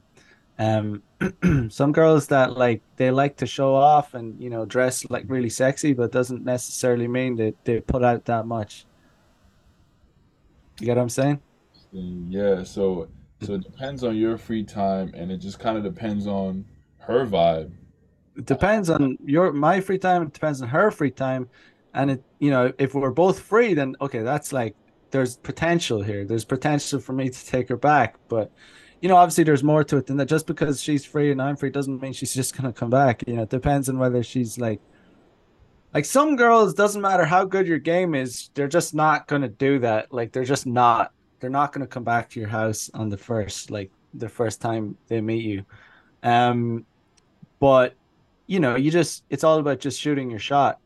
[0.59, 1.03] Um,
[1.71, 5.49] some girls that like they like to show off and you know dress like really
[5.49, 8.85] sexy, but doesn't necessarily mean that they put out that much.
[10.81, 11.41] You get what I'm saying?
[11.93, 12.65] Yeah.
[12.65, 13.09] So
[13.43, 16.65] so it depends on your free time, and it just kind of depends on
[16.99, 17.73] her vibe.
[18.37, 20.23] It depends on your my free time.
[20.23, 21.49] It depends on her free time,
[21.97, 24.77] and it you know if we're both free then okay that's like
[25.11, 28.53] there's potential here there's potential for me to take her back but
[29.01, 30.27] you know obviously there's more to it than that.
[30.27, 33.35] Just because she's free and i'm free doesn't mean she's just to come back you
[33.35, 34.81] know it depends on whether she's like
[35.97, 39.79] like some girls doesn't matter how good your game is they're just not to do
[39.79, 40.13] that.
[40.13, 43.71] Like they're just not they're not to come back to your house on the first
[43.71, 45.65] like the first time they meet you.
[46.23, 46.85] Um
[47.61, 47.95] but
[48.47, 50.81] you know you just it's all about just shooting your shot.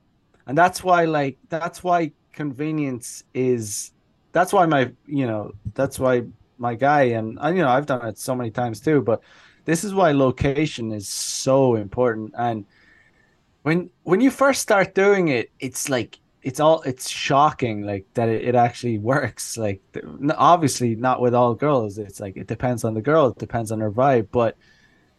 [0.46, 3.90] And that's why like that's why convenience is
[4.31, 6.23] that's why my you know that's why
[6.61, 9.23] my guy and I, you know I've done it so many times too but
[9.64, 12.35] this is why location is so important.
[12.37, 12.64] And
[13.62, 18.29] when when you first start doing it it's like it's all it's shocking like that
[18.29, 19.57] it, it actually works.
[19.57, 19.81] Like
[20.37, 21.99] obviously not with all girls.
[21.99, 24.57] It's like it depends on the girl it depends on her vibe but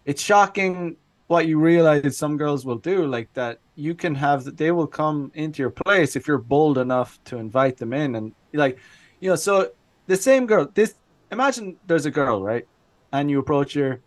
[0.05, 4.57] it's shocking what you realize some girls will do like that you can have that
[4.57, 8.15] they will come into your place if you're bold enough to invite them in.
[8.15, 8.79] And like
[9.19, 9.71] you know so
[10.07, 10.95] the same girl this
[11.31, 12.67] imagine there's a girl right
[13.13, 13.99] and you approach her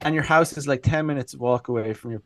[0.00, 2.22] and your house is like 10 minutes walk away from your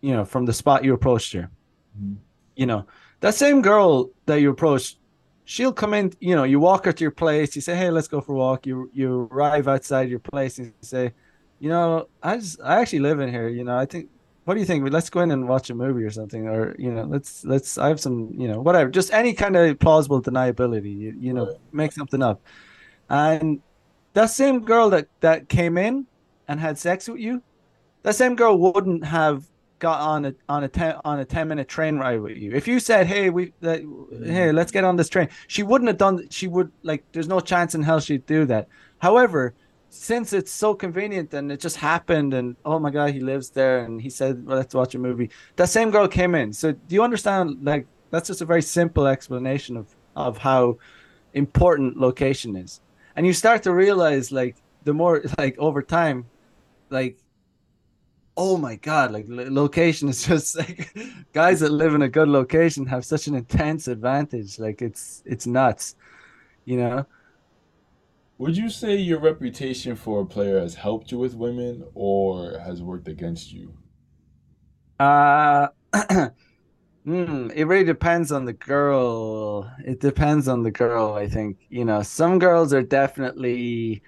[0.00, 1.50] you know from the spot you approached her
[1.98, 2.14] mm-hmm.
[2.56, 2.86] you know
[3.20, 4.98] that same girl that you approached
[5.44, 8.08] she'll come in you know you walk her to your place you say hey let's
[8.08, 11.12] go for a walk you you arrive outside your place and you say
[11.60, 13.48] you know, I just I actually live in here.
[13.48, 14.08] You know, I think.
[14.44, 14.90] What do you think?
[14.90, 17.76] Let's go in and watch a movie or something, or you know, let's let's.
[17.76, 18.90] I have some, you know, whatever.
[18.90, 20.98] Just any kind of plausible deniability.
[20.98, 22.40] You, you know, make something up.
[23.10, 23.60] And
[24.14, 26.06] that same girl that that came in
[26.48, 27.42] and had sex with you,
[28.02, 29.44] that same girl wouldn't have
[29.80, 32.52] got on a on a ten on a ten minute train ride with you.
[32.52, 33.78] If you said, "Hey, we uh,
[34.24, 36.28] hey, let's get on this train," she wouldn't have done.
[36.30, 37.04] She would like.
[37.12, 38.68] There's no chance in hell she'd do that.
[38.98, 39.54] However,
[39.90, 43.84] since it's so convenient and it just happened and oh my god he lives there
[43.84, 46.94] and he said well, let's watch a movie that same girl came in so do
[46.94, 50.78] you understand like that's just a very simple explanation of of how
[51.34, 52.80] important location is
[53.16, 56.26] and you start to realize like the more like over time
[56.90, 57.18] like
[58.36, 60.92] oh my god like location is just like
[61.32, 65.46] guys that live in a good location have such an intense advantage like it's it's
[65.46, 65.96] nuts
[66.64, 67.04] you know
[68.40, 72.80] would you say your reputation for a player has helped you with women or has
[72.82, 73.74] worked against you?
[74.98, 75.68] Uh,
[77.06, 79.70] mm, it really depends on the girl.
[79.84, 81.58] It depends on the girl, I think.
[81.68, 84.02] You know, some girls are definitely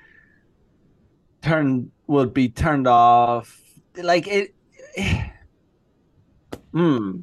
[1.42, 3.60] turned would be turned off.
[3.96, 4.54] Like it,
[6.72, 7.20] hmm.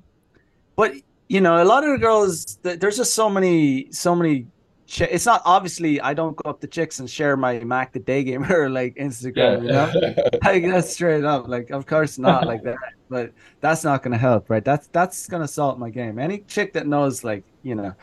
[0.76, 0.94] But
[1.28, 4.48] you know, a lot of the girls there's just so many so many
[4.97, 8.23] it's not obviously I don't go up to chicks and share my Mac the day
[8.23, 9.91] gamer like Instagram, yeah.
[9.93, 10.23] you know?
[10.43, 11.47] like that's straight up.
[11.47, 12.78] Like of course not like that.
[13.10, 14.63] But that's not gonna help, right?
[14.63, 16.17] That's that's gonna salt my game.
[16.17, 17.93] Any chick that knows like, you know,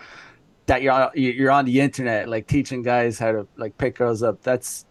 [0.66, 4.22] that you're on, you're on the internet like teaching guys how to like pick girls
[4.22, 4.86] up, that's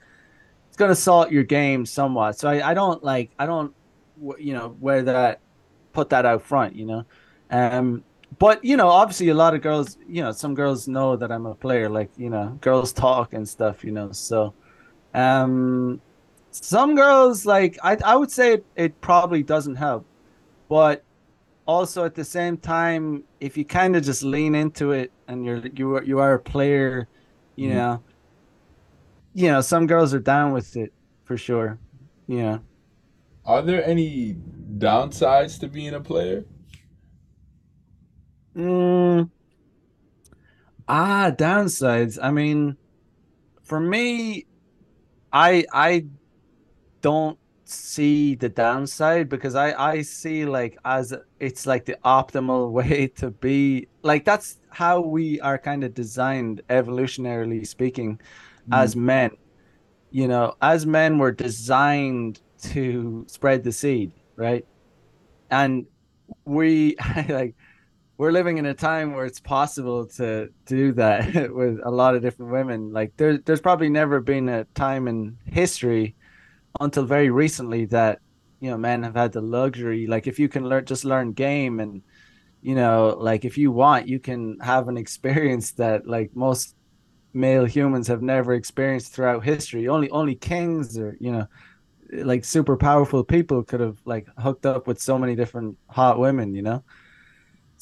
[0.68, 2.38] it's gonna salt your game somewhat.
[2.38, 3.74] So I, I don't like I don't
[4.38, 5.40] you know, wear that
[5.94, 7.06] put that out front, you know.
[7.50, 8.04] Um
[8.40, 11.46] but you know, obviously, a lot of girls, you know, some girls know that I'm
[11.46, 11.90] a player.
[11.90, 13.84] Like you know, girls talk and stuff.
[13.84, 14.54] You know, so
[15.14, 16.02] um,
[16.52, 20.06] some girls like I I would say it, it probably doesn't help,
[20.70, 21.04] but
[21.66, 25.66] also at the same time, if you kind of just lean into it and you're
[25.68, 27.08] you are you are a player,
[27.56, 27.78] you mm-hmm.
[27.78, 28.04] know,
[29.34, 30.92] you know, some girls are down with it
[31.24, 31.80] for sure.
[32.28, 32.60] Yeah.
[33.46, 34.36] Are there any
[34.78, 36.46] downsides to being a player?
[38.56, 39.30] Mm,
[40.88, 42.18] ah, downsides.
[42.22, 42.78] I mean,
[43.64, 44.46] for me,
[45.34, 46.06] I I
[47.02, 53.08] don't see the downside because I I see like as it's like the optimal way
[53.18, 53.88] to be.
[54.04, 58.20] Like that's how we are kind of designed evolutionarily speaking
[58.70, 58.78] mm.
[58.78, 59.32] as men.
[60.12, 64.66] You know, as men we're designed to spread the seed, right?
[65.52, 65.88] And
[66.46, 66.96] we
[67.30, 67.56] like
[68.18, 72.22] we're living in a time where it's possible to, do that with a lot of
[72.22, 72.92] different women.
[72.92, 76.16] Like there, there's probably never been a time in history
[76.80, 78.20] until very recently that
[78.60, 80.08] you know men have had the luxury.
[80.08, 82.02] Like if you can learn, just learn game, and
[82.62, 86.76] you know, like if you want, you can have an experience that like most
[87.34, 89.88] male humans have never experienced throughout history.
[89.88, 91.48] Only only kings or you know
[92.12, 96.56] like super powerful people could have like hooked up with so many different hot women,
[96.56, 96.84] you know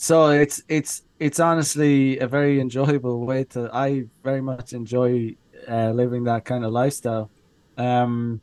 [0.04, 5.34] so it's it's it's honestly a very enjoyable way to i very much enjoy
[5.70, 7.32] uh, living that kind of lifestyle
[7.78, 8.42] um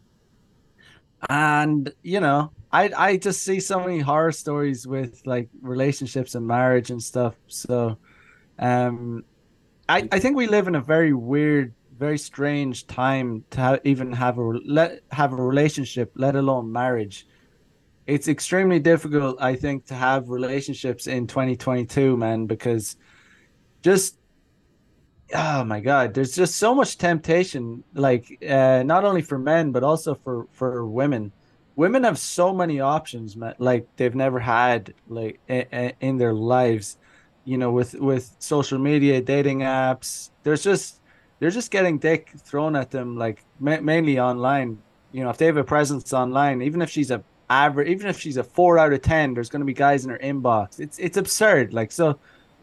[1.29, 6.47] and you know I I just see so many horror stories with like relationships and
[6.47, 7.35] marriage and stuff.
[7.49, 7.99] So,
[8.59, 9.25] um,
[9.89, 14.13] I I think we live in a very weird, very strange time to ha- even
[14.13, 17.27] have a let have a relationship, let alone marriage.
[18.11, 22.97] It's extremely difficult, I think, to have relationships in 2022, man, because
[23.83, 24.17] just
[25.33, 29.85] oh my god there's just so much temptation like uh not only for men but
[29.85, 31.33] also for for women.
[31.77, 36.99] Women have so many options man like they've never had like in, in their lives.
[37.45, 41.01] You know with with social media dating apps there's just
[41.39, 44.83] they're just getting dick thrown at them like ma- mainly online.
[45.13, 48.19] You know if they have a presence online even if she's a average even if
[48.19, 50.99] she's a 4 out of 10 there's going to be guys in her inbox it's
[50.99, 52.19] it's absurd like so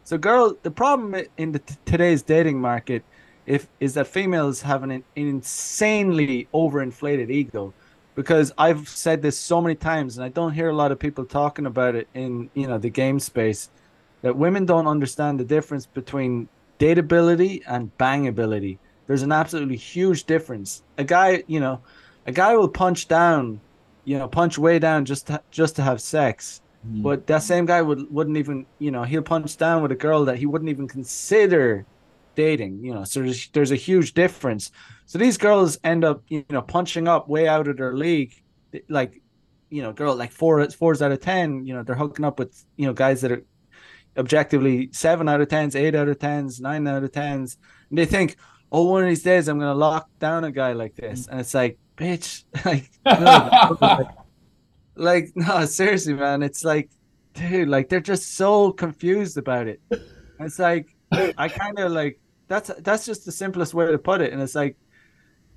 [0.08, 3.04] so, girl, the problem in the t- today's dating market,
[3.44, 7.74] if is that females have an, an insanely overinflated ego,
[8.14, 11.26] because I've said this so many times, and I don't hear a lot of people
[11.26, 13.68] talking about it in you know the game space,
[14.22, 16.48] that women don't understand the difference between
[16.78, 18.78] dateability and bangability.
[19.08, 20.82] There's an absolutely huge difference.
[20.96, 21.82] A guy, you know,
[22.24, 23.60] a guy will punch down,
[24.08, 27.02] you know, punch way down just to, just to have sex Mm.
[27.02, 30.24] But that same guy would wouldn't even you know he'll punch down with a girl
[30.26, 31.86] that he wouldn't even consider
[32.34, 32.84] dating.
[32.84, 34.70] You know, so there's, there's a huge difference.
[35.06, 38.34] So these girls end up you know punching up way out of their league,
[38.88, 39.20] like
[39.70, 41.66] you know, girl like four fours out of ten.
[41.66, 43.44] You know, they're hooking up with you know guys that are
[44.16, 47.56] objectively seven out of tens, eight out of tens, nine out of tens,
[47.90, 48.36] and they think,
[48.70, 51.54] oh, one of these days I'm gonna lock down a guy like this, and it's
[51.54, 52.90] like, bitch, like.
[53.04, 54.08] No,
[54.96, 56.42] like, no, seriously, man.
[56.42, 56.90] It's like,
[57.34, 59.80] dude, like they're just so confused about it.
[60.40, 64.32] It's like I kind of like that's that's just the simplest way to put it.
[64.32, 64.76] And it's like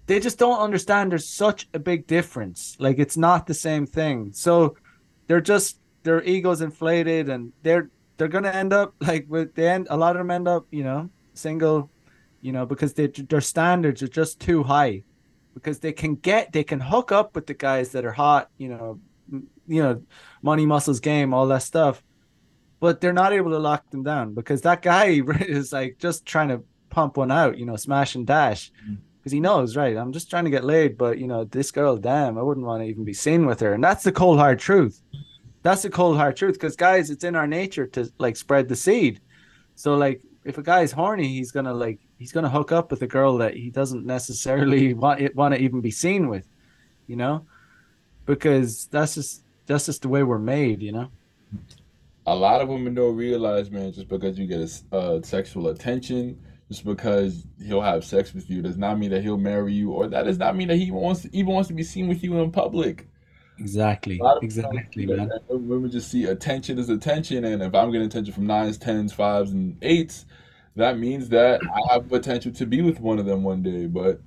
[0.07, 2.75] they just don't understand there's such a big difference.
[2.79, 4.31] Like it's not the same thing.
[4.33, 4.75] So
[5.27, 9.87] they're just their egos inflated and they're they're gonna end up like with the end
[9.89, 11.89] a lot of them end up, you know, single,
[12.41, 15.03] you know, because they, their standards are just too high.
[15.53, 18.69] Because they can get they can hook up with the guys that are hot, you
[18.69, 18.99] know,
[19.67, 20.01] you know,
[20.41, 22.03] money, muscles, game, all that stuff.
[22.79, 25.05] But they're not able to lock them down because that guy
[25.41, 28.71] is like just trying to pump one out, you know, smash and dash.
[29.19, 29.35] Because mm.
[29.35, 29.95] he knows, right?
[29.97, 32.83] I'm just trying to get laid, but you know, this girl, damn, I wouldn't want
[32.83, 33.73] to even be seen with her.
[33.73, 35.01] And that's the cold hard truth.
[35.63, 36.53] That's the cold hard truth.
[36.53, 39.21] Because guys, it's in our nature to like spread the seed.
[39.75, 43.07] So like if a guy's horny, he's gonna like he's gonna hook up with a
[43.07, 46.47] girl that he doesn't necessarily want want to even be seen with,
[47.07, 47.47] you know,
[48.27, 51.09] because that's just that's just the way we're made, you know.
[52.27, 54.59] A lot of women don't realize, man, just because you get
[54.91, 59.23] a, uh, sexual attention, just because he'll have sex with you, does not mean that
[59.23, 61.73] he'll marry you, or that does not mean that he wants to, even wants to
[61.73, 63.07] be seen with you in public.
[63.57, 64.21] Exactly.
[64.43, 65.31] Exactly, man.
[65.49, 69.51] Women just see attention as attention, and if I'm getting attention from nines, tens, fives,
[69.51, 70.25] and eights,
[70.75, 73.87] that means that I have potential to be with one of them one day.
[73.87, 74.21] But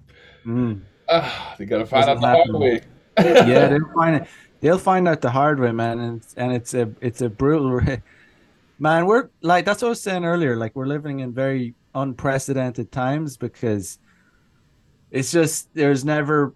[0.45, 0.81] mm.
[1.09, 2.51] uh, they gotta find Doesn't out the happen.
[2.53, 2.81] hard way.
[3.19, 4.29] yeah, they'll find it
[4.65, 7.81] they'll find out the hard way, man, and it's, and it's a it's a brutal.
[8.79, 10.57] Man, we're like that's what I was saying earlier.
[10.57, 13.99] Like we're living in very unprecedented times because
[15.11, 16.55] it's just there's never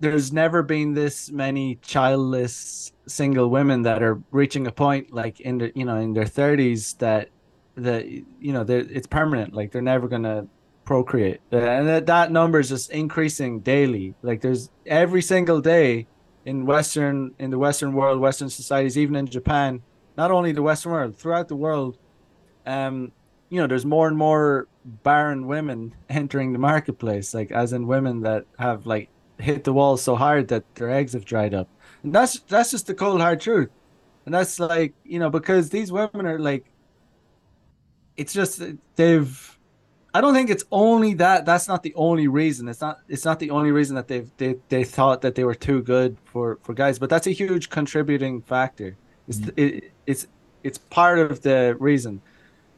[0.00, 5.58] there's never been this many childless single women that are reaching a point like in
[5.58, 7.30] the you know in their 30s that
[7.76, 10.46] that you know it's permanent like they're never gonna
[10.84, 16.06] procreate and that, that number is just increasing daily like there's every single day
[16.44, 19.82] in Western in the Western world, Western societies, even in Japan,
[20.16, 21.98] not only the Western world, throughout the world,
[22.66, 23.12] um,
[23.48, 28.20] you know, there's more and more barren women entering the marketplace, like as in women
[28.22, 31.68] that have like hit the wall so hard that their eggs have dried up.
[32.02, 33.70] And that's that's just the cold hard truth.
[34.26, 36.69] And that's like, you know, because these women are like
[38.20, 38.62] it's just
[38.96, 39.58] they've
[40.12, 41.46] I don't think it's only that.
[41.46, 42.68] That's not the only reason.
[42.68, 42.98] It's not.
[43.08, 46.18] It's not the only reason that they they they thought that they were too good
[46.24, 46.98] for for guys.
[46.98, 48.96] But that's a huge contributing factor.
[49.28, 49.60] It's mm-hmm.
[49.60, 50.26] it, it's
[50.64, 52.20] it's part of the reason.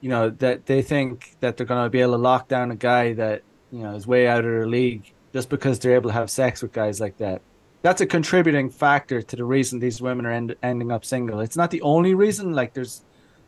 [0.00, 3.14] You know that they think that they're gonna be able to lock down a guy
[3.14, 6.30] that you know is way out of their league just because they're able to have
[6.30, 7.40] sex with guys like that.
[7.80, 11.40] That's a contributing factor to the reason these women are end, ending up single.
[11.40, 12.52] It's not the only reason.
[12.52, 13.02] Like there's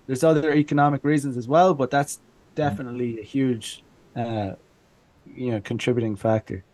[0.07, 2.21] there's other economic reasons as well, but that's
[2.55, 3.83] definitely a huge,
[4.17, 4.53] uh,
[5.27, 6.65] you know, contributing factor.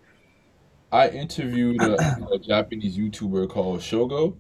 [0.93, 1.95] I interviewed a,
[2.33, 4.37] a Japanese YouTuber called Shogo,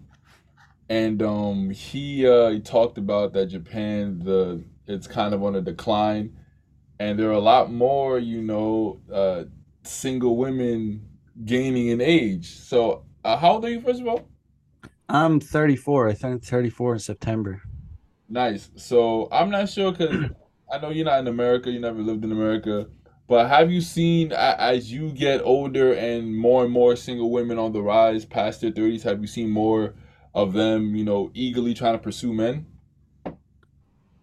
[0.88, 5.60] and um, he uh, he talked about that Japan the it's kind of on a
[5.60, 6.36] decline,
[6.98, 9.44] and there are a lot more you know uh,
[9.84, 11.06] single women
[11.44, 12.58] gaining in age.
[12.58, 14.28] So, uh, how old are you, first of all?
[15.08, 16.08] I'm 34.
[16.08, 17.62] I turned 34 in September.
[18.30, 18.70] Nice.
[18.76, 20.30] So I'm not sure because
[20.72, 21.70] I know you're not in America.
[21.70, 22.88] You never lived in America.
[23.28, 27.72] But have you seen as you get older and more and more single women on
[27.72, 29.94] the rise past their 30s, have you seen more
[30.34, 32.66] of them, you know, eagerly trying to pursue men?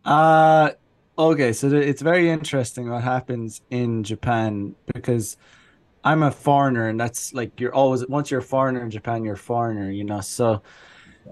[0.06, 0.72] Uh
[1.18, 5.38] okay, so it's very interesting what happens in Japan because
[6.04, 9.36] I'm a foreigner and that's like you're always once you're a foreigner in Japan, you're
[9.36, 10.22] a foreigner, you know.
[10.22, 10.64] So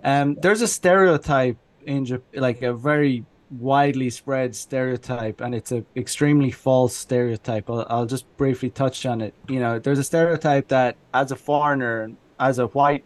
[0.03, 5.83] um there's a stereotype in Jap like a very widely spread stereotype and it's a
[5.95, 7.69] extremely false stereotype.
[7.69, 9.33] I'll, I'll just briefly touch on it.
[9.47, 13.03] You know, there's a stereotype that as a foreigner, as a white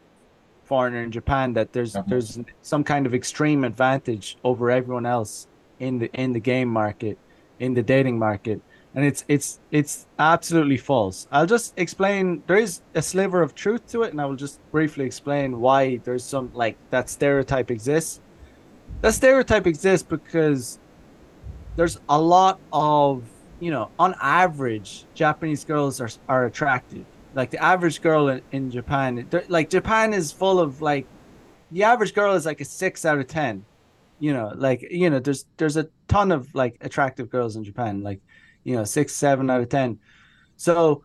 [0.64, 2.06] foreigner in Japan that there's Uh-huh.
[2.08, 5.48] there's some kind of extreme advantage over everyone else
[5.80, 7.18] in the in the game market,
[7.60, 8.62] in the dating market.
[8.96, 11.28] And it's it's it's absolutely false.
[11.32, 14.60] I'll just explain there is a sliver of truth to it and I will just
[14.72, 18.20] briefly explain why there's some like that stereotype exists.
[19.02, 20.80] That stereotype exists because
[21.76, 23.24] there's a lot of
[23.62, 27.06] you know on average japanese girls are are attractive.
[27.34, 31.08] Like the average girl in, in japan like japan is full of like
[31.72, 33.64] the average girl is like a six out of ten.
[34.20, 38.04] You know like you know there's there's a ton of like attractive girls in japan
[38.04, 38.20] like
[38.66, 40.00] you know six seven out of ten.
[40.58, 41.04] So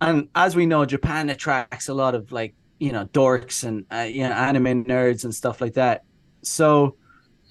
[0.00, 4.08] and as we know japan attracts a lot of like you know dorks and uh,
[4.08, 6.04] you know anime nerds and stuff like that
[6.46, 6.96] so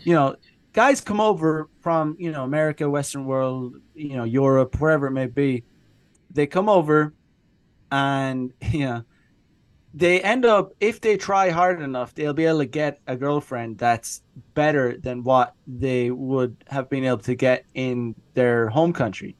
[0.04, 0.36] you know,
[0.74, 5.28] guys come over from, you know, America, Western world, you know, Europe, wherever it may
[5.28, 5.64] be.
[6.32, 7.14] They come over
[7.92, 9.04] and, you know,
[9.96, 13.78] they end up, if they try hard enough, they'll be able to get a girlfriend
[13.78, 14.24] that's
[14.56, 19.36] better than what they would have been able to get in their home country.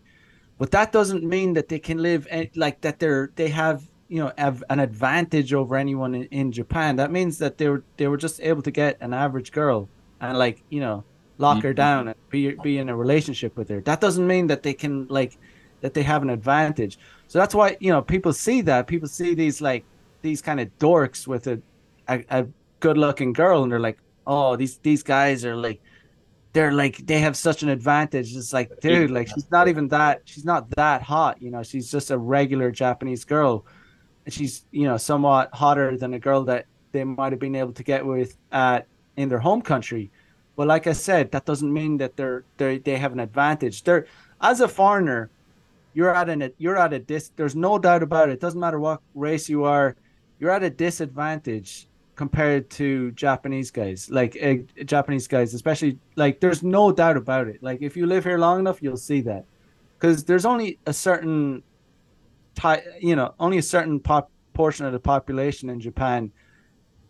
[0.60, 4.20] But that doesn't mean that they can live eh, like that they're, they have, you
[4.20, 6.98] know, have an advantage over anyone in, in Japan.
[6.98, 9.90] That means that they were, they were just able to get an average girl
[10.22, 11.04] and like you know
[11.40, 11.76] lock her mm-hmm.
[11.76, 13.82] down and be be in a relationship with her.
[13.82, 15.40] That doesn't mean that they can like
[15.82, 17.00] that they have an advantage.
[17.28, 19.84] So that's why you know people see that people see these like
[20.22, 21.60] these kind of dorks with a
[22.08, 22.46] a, a
[22.82, 23.98] good looking girl and they're like
[24.28, 25.82] oh these these guys are like
[26.52, 28.36] they're like they have such an advantage.
[28.36, 31.90] It's like dude like she's not even that she's not that hot you know she's
[31.90, 33.66] just a regular Japanese girl.
[34.28, 37.84] She's you know somewhat hotter than a girl that they might have been able to
[37.84, 40.12] get with at in their home country.
[40.56, 43.84] But like I said, that doesn't mean that they're they they have an advantage.
[43.84, 44.06] They're
[44.42, 45.30] as a foreigner,
[45.94, 47.32] you're at an you're at a dis.
[47.36, 48.34] There's no doubt about it.
[48.34, 49.96] It doesn't matter what race you are,
[50.40, 54.10] you're at a disadvantage compared to Japanese guys.
[54.10, 57.62] Like uh, Japanese guys, especially like there's no doubt about it.
[57.64, 59.46] Like if you live here long enough, you'll see that
[59.98, 61.64] because there's only a certain
[63.00, 66.32] you know, only a certain pop portion of the population in Japan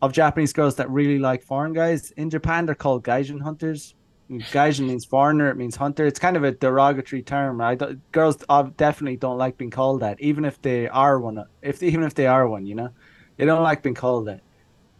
[0.01, 2.11] of Japanese girls that really like foreign guys.
[2.11, 3.95] In Japan, they're called gaijin hunters.
[4.29, 5.49] Gaijin means foreigner.
[5.49, 6.05] It means hunter.
[6.05, 7.61] It's kind of a derogatory term.
[7.61, 8.37] I don't, girls
[8.77, 11.43] definitely don't like being called that, even if they are one.
[11.61, 12.89] If even if they are one, you know,
[13.37, 14.41] they don't like being called that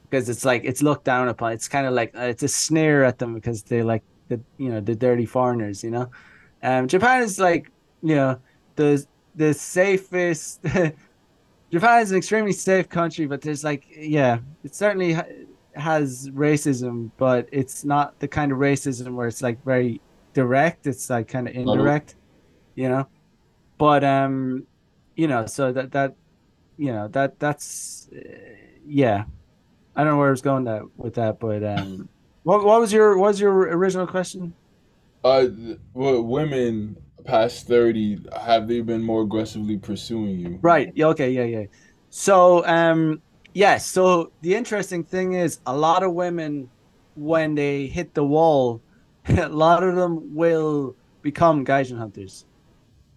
[0.10, 1.54] because it's like it's looked down upon.
[1.54, 4.70] It's kind of like uh, it's a sneer at them because they like the you
[4.70, 5.84] know the dirty foreigners.
[5.84, 6.12] You know,
[6.62, 7.72] um, Japan is like
[8.02, 8.40] you know
[8.76, 9.06] the
[9.36, 10.64] the safest.
[11.72, 15.26] Japan is an extremely safe country, but there's like, yeah, it certainly ha-
[15.76, 20.00] has racism, but it's not the kind of racism where it's like very
[20.34, 20.88] direct.
[20.88, 22.16] It's like kind of indirect,
[22.76, 23.08] you know.
[23.78, 24.68] But um,
[25.16, 26.16] you know, so that that,
[26.78, 28.20] you know, that that's, uh,
[28.86, 29.26] yeah.
[29.96, 32.10] I don't know where I was going that with that, but um,
[32.44, 34.54] what what was your what was your original question?
[35.24, 35.48] Uh,
[35.94, 40.60] well, women past 30, have they been more aggressively pursuing you?
[40.62, 40.92] Right.
[40.96, 41.08] Yeah.
[41.08, 41.32] Okay.
[41.32, 41.44] Yeah.
[41.44, 41.66] Yeah.
[42.10, 43.22] So, um,
[43.54, 43.86] yes.
[43.86, 46.70] So the interesting thing is, a lot of women,
[47.16, 48.82] when they hit the wall,
[49.28, 52.46] a lot of them will become Gaijin hunters.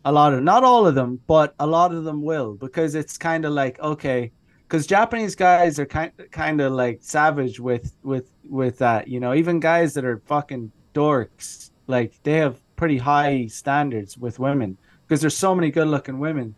[0.04, 3.18] A lot of, not all of them, but a lot of them will, because it's
[3.18, 4.30] kind of like okay,
[4.68, 9.08] because Japanese guys are kind kind of like savage with with with that.
[9.08, 14.38] You know, even guys that are fucking dorks, like they have pretty high standards with
[14.38, 16.54] women because there's so many good looking women.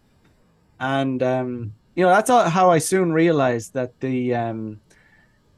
[0.81, 4.81] And um, you know that's how I soon realized that the um,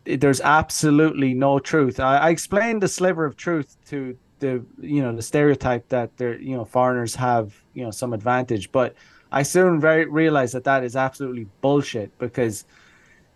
[0.04, 2.00] there's absolutely no truth.
[2.00, 6.40] I, I explained the sliver of truth to the you know the stereotype that there
[6.40, 8.94] you know foreigners have you know some advantage, but
[9.30, 12.64] I soon very realized that that is absolutely bullshit because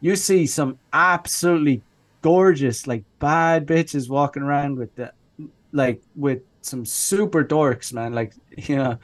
[0.01, 1.83] you see some absolutely
[2.23, 5.13] gorgeous like bad bitches walking around with the
[5.73, 8.13] like with some super dorks man.
[8.13, 8.99] Like you know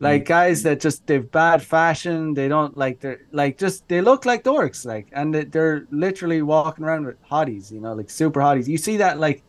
[0.00, 0.26] like mm.
[0.26, 2.34] guys that just they've bad fashion.
[2.34, 6.84] They don't like they're like just they look like dorks like and they're literally walking
[6.84, 8.68] around with hotties you know like super hotties.
[8.68, 9.42] You see that like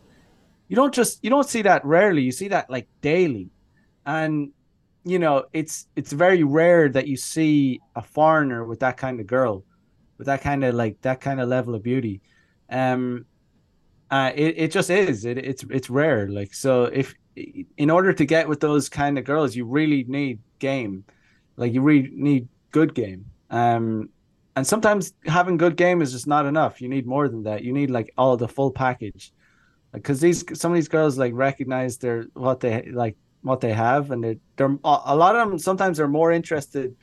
[0.68, 2.22] you don't just you don't see that rarely.
[2.22, 3.50] You see that like daily.
[4.06, 4.52] And
[5.04, 9.28] you know it's it's very rare that you see a foreigner with that kind of
[9.28, 9.64] girl
[10.18, 12.22] with that kind of like that kind of level of beauty.
[12.70, 13.26] Um
[14.12, 15.26] uh it, it just is.
[15.26, 16.28] It, it's it's rare.
[16.30, 20.40] Like so if in order to get with those kind of girls, you really need
[20.60, 21.04] game.
[21.58, 23.26] Like you really need good game.
[23.50, 24.10] Um,
[24.56, 26.82] and sometimes having good game is just not enough.
[26.82, 27.64] You need more than that.
[27.64, 29.34] You need like all the full package.
[29.92, 34.12] Because these some of these girls like recognize their what they like what they have,
[34.12, 35.60] and they're, they're a lot of them.
[35.60, 36.96] Sometimes they're more interested.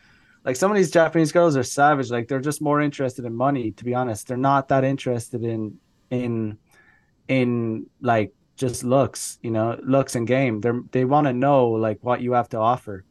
[0.45, 2.11] Like some of these Japanese girls are savage.
[2.11, 3.71] Like they're just more interested in money.
[3.73, 5.79] To be honest, they're not that interested in
[6.11, 6.59] in
[7.29, 10.61] in like just looks, you know, looks and game.
[10.61, 13.05] They they want to know like what you have to offer,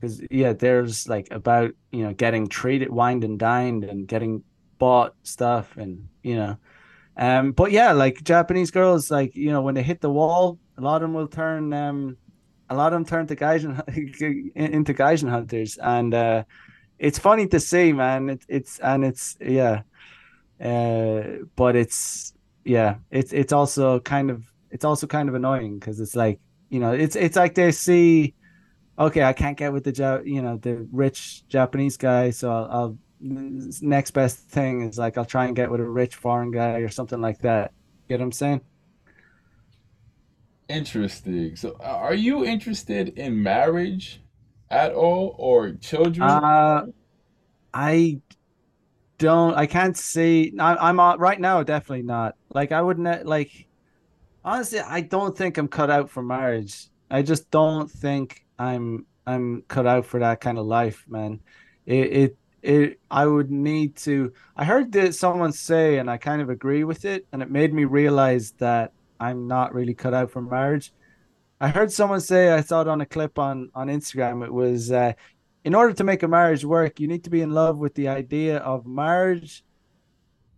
[0.00, 4.42] because yeah, there's like about you know getting treated, wined and dined, and getting
[4.78, 6.56] bought stuff, and you know,
[7.16, 10.80] um, but yeah, like Japanese girls, like you know, when they hit the wall, a
[10.80, 12.16] lot of them will turn, um,
[12.70, 13.82] a lot of them turn to gaijin
[14.56, 16.44] into gaijin hunters, and uh,
[16.98, 18.30] it's funny to see, man.
[18.30, 19.82] It, it's and it's yeah,
[20.60, 22.32] uh, but it's
[22.64, 26.80] yeah, it's it's also kind of it's also kind of annoying because it's like you
[26.80, 28.34] know it's it's like they see
[28.98, 32.98] okay i can't get with the you know the rich japanese guy so I'll, I'll
[33.22, 36.88] next best thing is like i'll try and get with a rich foreign guy or
[36.88, 37.72] something like that.
[38.08, 38.62] Get what i'm saying?
[40.68, 41.54] Interesting.
[41.54, 44.22] So uh, are you interested in marriage
[44.70, 46.28] at all or children?
[46.28, 46.86] Uh,
[47.74, 48.20] i
[49.18, 52.34] don't i can't see I, i'm uh, right now definitely not.
[52.52, 53.68] Like i wouldn't like
[54.44, 56.88] honestly, I don't think I'm cut out for marriage.
[57.10, 61.40] I just don't think I'm I'm cut out for that kind of life, man.
[61.86, 66.42] It it it I would need to I heard that someone say and I kind
[66.42, 70.30] of agree with it and it made me realize that I'm not really cut out
[70.30, 70.92] for marriage.
[71.60, 74.90] I heard someone say I saw it on a clip on on Instagram it was
[74.90, 75.12] uh,
[75.64, 78.08] in order to make a marriage work you need to be in love with the
[78.08, 79.64] idea of marriage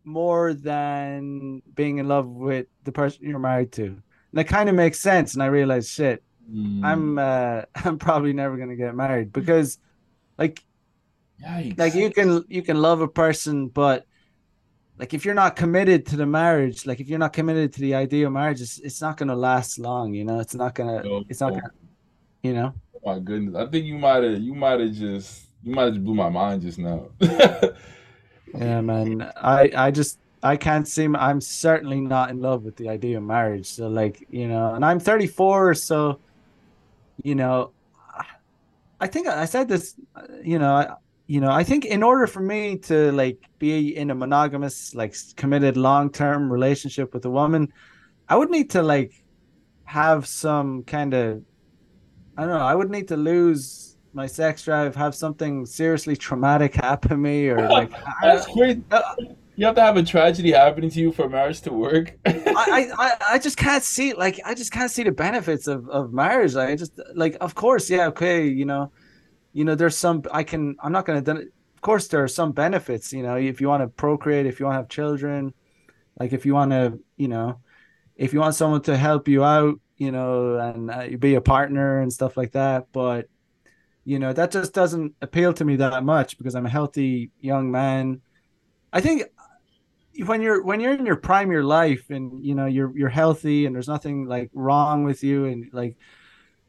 [0.05, 3.85] more than being in love with the person you're married to.
[3.87, 4.03] And
[4.33, 5.35] that kind of makes sense.
[5.35, 6.85] And I realized, shit, mm.
[6.85, 9.79] I'm uh, I'm probably never gonna get married because,
[10.39, 10.63] like,
[11.43, 11.79] Yikes.
[11.79, 14.07] like you can you can love a person, but
[14.99, 17.95] like if you're not committed to the marriage, like if you're not committed to the
[17.95, 20.15] idea of marriage, it's, it's not gonna last long.
[20.15, 21.71] You know, it's not gonna no, it's not gonna,
[22.43, 22.75] you know.
[22.95, 26.05] Oh my goodness, I think you might have you might have just you might have
[26.05, 27.09] blew my mind just now.
[28.57, 29.33] Yeah, um, man.
[29.37, 31.07] I I just I can't see.
[31.07, 33.67] I'm certainly not in love with the idea of marriage.
[33.67, 36.21] So like you know, and I'm 34, so
[37.23, 37.73] you know,
[39.01, 39.95] I think I said this.
[40.43, 40.95] You know, I,
[41.27, 45.17] you know, I think in order for me to like be in a monogamous, like
[45.37, 47.73] committed long term relationship with a woman,
[48.29, 49.25] I would need to like
[49.85, 51.43] have some kind of
[52.37, 52.67] I don't know.
[52.67, 57.49] I would need to lose my sex drive have something seriously traumatic happen to me
[57.49, 57.91] or like
[58.23, 58.47] that's.
[58.91, 59.03] Uh,
[59.57, 62.17] you have to have a tragedy happening to you for marriage to work.
[62.27, 66.13] I, I I just can't see like I just can't see the benefits of, of
[66.13, 66.55] marriage.
[66.55, 68.91] Like, I just like of course, yeah, okay, you know,
[69.53, 73.13] you know, there's some I can I'm not gonna of course there are some benefits,
[73.13, 75.55] you know, if you want to procreate, if you want to have children,
[76.19, 77.61] like if you want to, you know,
[78.17, 82.01] if you want someone to help you out, you know, and uh, be a partner
[82.01, 83.29] and stuff like that, but
[84.05, 87.71] you know that just doesn't appeal to me that much because i'm a healthy young
[87.71, 88.21] man.
[88.93, 89.25] I think
[90.27, 93.67] when you're when you're in your prime your life and you know you're you're healthy
[93.67, 95.97] and there's nothing like wrong with you and like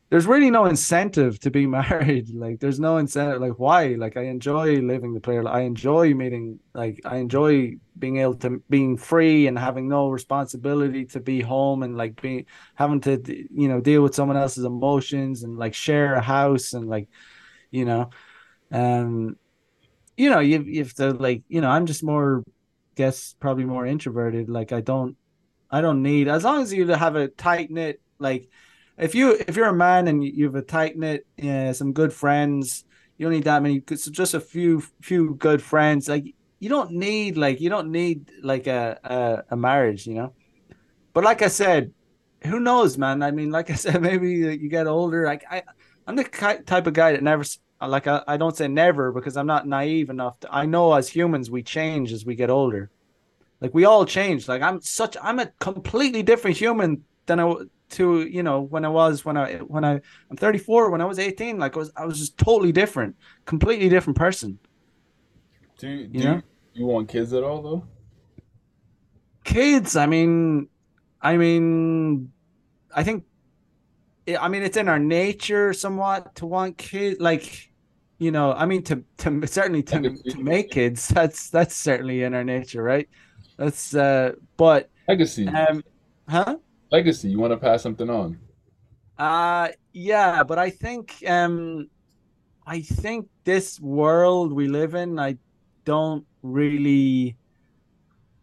[0.09, 2.29] there's really no incentive to be married.
[2.33, 3.41] Like there's no incentive.
[3.41, 3.95] Like why?
[3.95, 5.47] Like I enjoy living the player.
[5.47, 6.59] I enjoy meeting.
[6.73, 11.83] Like I enjoy being able to being free and having no responsibility to be home
[11.83, 12.45] and like being
[12.75, 16.87] having to you know deal with someone else's emotions and like share a house and
[16.87, 17.07] like
[17.71, 18.09] you know,
[18.71, 19.37] um,
[20.15, 22.43] you know you if the like you know I'm just more
[22.95, 24.49] guess probably more introverted.
[24.49, 25.17] Like I don't
[25.71, 28.49] I don't need as long as you have a tight knit like
[28.97, 32.13] if you if you're a man and you have a tight knit, uh, some good
[32.13, 32.85] friends,
[33.17, 33.83] you don't need that many.
[33.95, 36.07] So just a few few good friends.
[36.07, 40.33] Like you don't need like you don't need like a a, a marriage, you know.
[41.13, 41.93] But like I said,
[42.43, 43.21] who knows, man?
[43.21, 45.25] I mean, like I said, maybe you get older.
[45.25, 45.63] Like I,
[46.07, 47.43] I'm the type of guy that never
[47.81, 50.39] like I, I don't say never because I'm not naive enough.
[50.41, 52.89] To, I know as humans we change as we get older.
[53.59, 54.47] Like we all change.
[54.47, 57.55] Like I'm such I'm a completely different human than I
[57.91, 61.19] to you know when I was when I when I I'm 34 when I was
[61.19, 63.15] 18 like I was I was just totally different
[63.45, 64.59] completely different person.
[65.77, 66.41] Do you, do you know?
[66.73, 67.83] you want kids at all though?
[69.45, 70.67] kids I mean
[71.21, 72.31] I mean
[72.93, 73.23] I think
[74.39, 77.71] I mean it's in our nature somewhat to want kids like
[78.17, 82.33] you know I mean to to certainly to to make kids that's that's certainly in
[82.33, 83.07] our nature right?
[83.57, 85.83] That's uh but Legacy, um
[86.27, 86.57] huh
[86.95, 87.27] legacy.
[87.33, 88.29] You want to pass something on?
[89.17, 91.05] uh yeah but I think
[91.37, 91.87] um
[92.67, 95.37] I think this world we live in, I
[95.85, 97.37] don't really,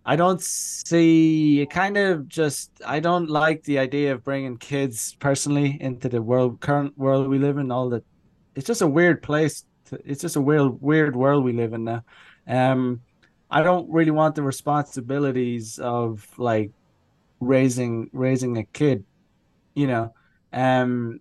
[0.04, 5.16] I don't see it kind of just, I don't like the idea of bringing kids
[5.18, 7.72] personally into the world, current world we live in.
[7.72, 8.04] All that,
[8.54, 9.64] it's just a weird place.
[9.86, 12.04] To, it's just a weird, weird world we live in now.
[12.46, 13.00] Um,
[13.50, 16.70] I don't really want the responsibilities of like
[17.42, 19.04] raising raising a kid,
[19.74, 20.14] you know.
[20.52, 21.20] Um,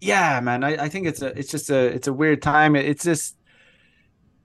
[0.00, 2.76] yeah, man, I, I think it's a it's just a it's a weird time.
[2.76, 3.36] It, it's just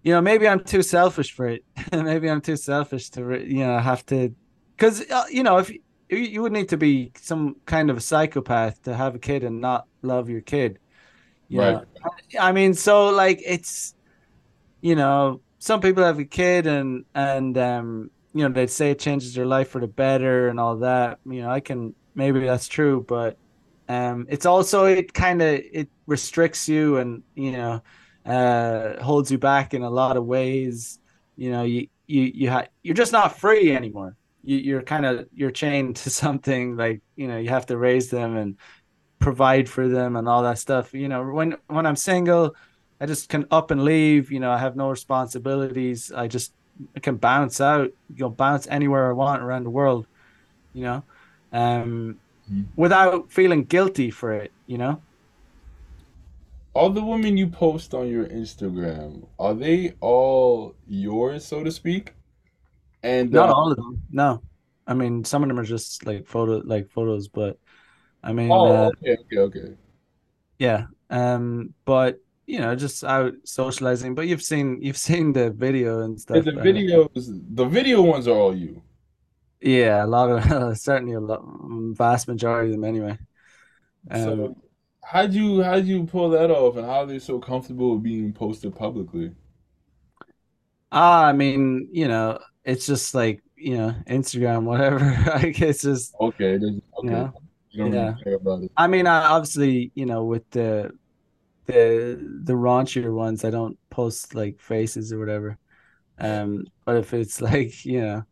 [0.03, 1.63] you know maybe I'm too selfish for it.
[1.91, 4.35] maybe I'm too selfish to re- you know have to
[4.77, 5.79] because uh, you know if you,
[6.09, 9.61] you would need to be some kind of a psychopath to have a kid and
[9.61, 10.79] not love your kid.
[11.49, 11.79] You Right.
[11.81, 11.85] know,
[12.39, 13.95] I mean, so like it's
[14.81, 18.99] you know some people have a kid and and um you know they'd say it
[18.99, 21.19] changes their life for the better and all that.
[21.25, 23.37] You know, I can maybe that's true, but
[23.89, 27.81] um it's also it kind of it restricts you and you know
[28.25, 30.99] uh holds you back in a lot of ways.
[31.35, 34.15] You know you you you ha- you're just not free anymore.
[34.43, 38.09] You, you're kind of you're chained to something like you know you have to raise
[38.09, 38.57] them and
[39.19, 40.93] provide for them and all that stuff.
[40.93, 42.55] You know when when i'm single
[42.99, 46.11] i just can up and leave you know i have no responsibilities.
[46.11, 46.53] I just
[46.95, 50.07] I can bounce out You'll bounce anywhere i want around the world
[50.73, 51.03] you know
[51.51, 52.19] um
[52.51, 52.65] Mhm.
[52.75, 55.01] without feeling guilty for it, you know?
[56.73, 62.13] All the women you post on your Instagram, are they all yours, so to speak?
[63.03, 64.01] And Not uh, all of them.
[64.11, 64.41] No.
[64.87, 67.57] I mean, some of them are just like photo like photos, but
[68.23, 69.73] I mean, oh, uh okay, okay, okay.
[70.57, 70.87] yeah.
[71.09, 76.19] Um but you know, just out socializing, but you've seen you've seen the video and
[76.19, 76.45] stuff.
[76.45, 77.09] the Uh, videos,
[77.55, 78.81] the video ones are all you.
[79.61, 81.41] yeah, a lot of certainly a lot
[81.97, 83.17] vast majority of them anyway.
[84.09, 84.55] Um So
[85.03, 88.33] how'd you how'd you pull that off, and how are they so comfortable with being
[88.33, 89.35] posted publicly?
[90.91, 94.99] ah, I mean, you know, it's just like, you know, Instagram, whatever.
[95.27, 97.31] Like it's just, Okay, there's, you know,
[97.71, 98.15] you don't really yeah.
[98.23, 98.71] care about it.
[98.77, 100.91] I mean, I obviously, you know, with the
[101.65, 105.57] the the raunchier ones, I don't post like faces or whatever.
[106.19, 108.23] Um, but if it's like, you know,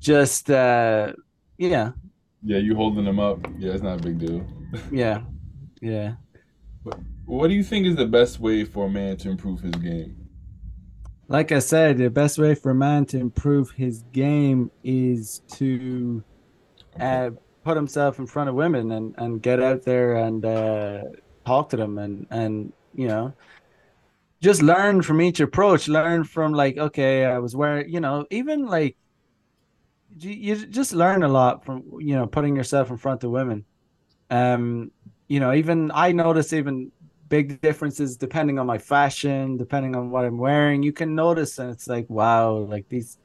[0.00, 1.14] just uh
[1.58, 1.92] yeah,
[2.42, 3.46] Yeah, you holding them up.
[3.58, 4.46] Yeah, it's not a big deal.
[4.90, 5.22] yeah,
[5.80, 6.16] yeah.
[6.84, 9.78] But what do you think is the best way for a man to improve his
[9.78, 10.28] game?
[11.28, 16.24] Like I said, the best way for a man to improve his game is to
[17.00, 17.30] uh
[17.64, 21.02] put himself in front of women and and get out there and uh
[21.44, 23.32] talk to them and and you know
[24.42, 25.86] just learn from each approach.
[25.86, 28.96] Learn from like okay i was wearing you know even like
[30.18, 33.64] you, just learn a lot from you know putting yourself in front of women.
[34.30, 34.90] Um
[35.28, 36.92] you know even i notice even
[37.28, 40.82] big differences depending on my fashion depending on what i'm wearing.
[40.82, 43.18] You can notice and it's like wow like these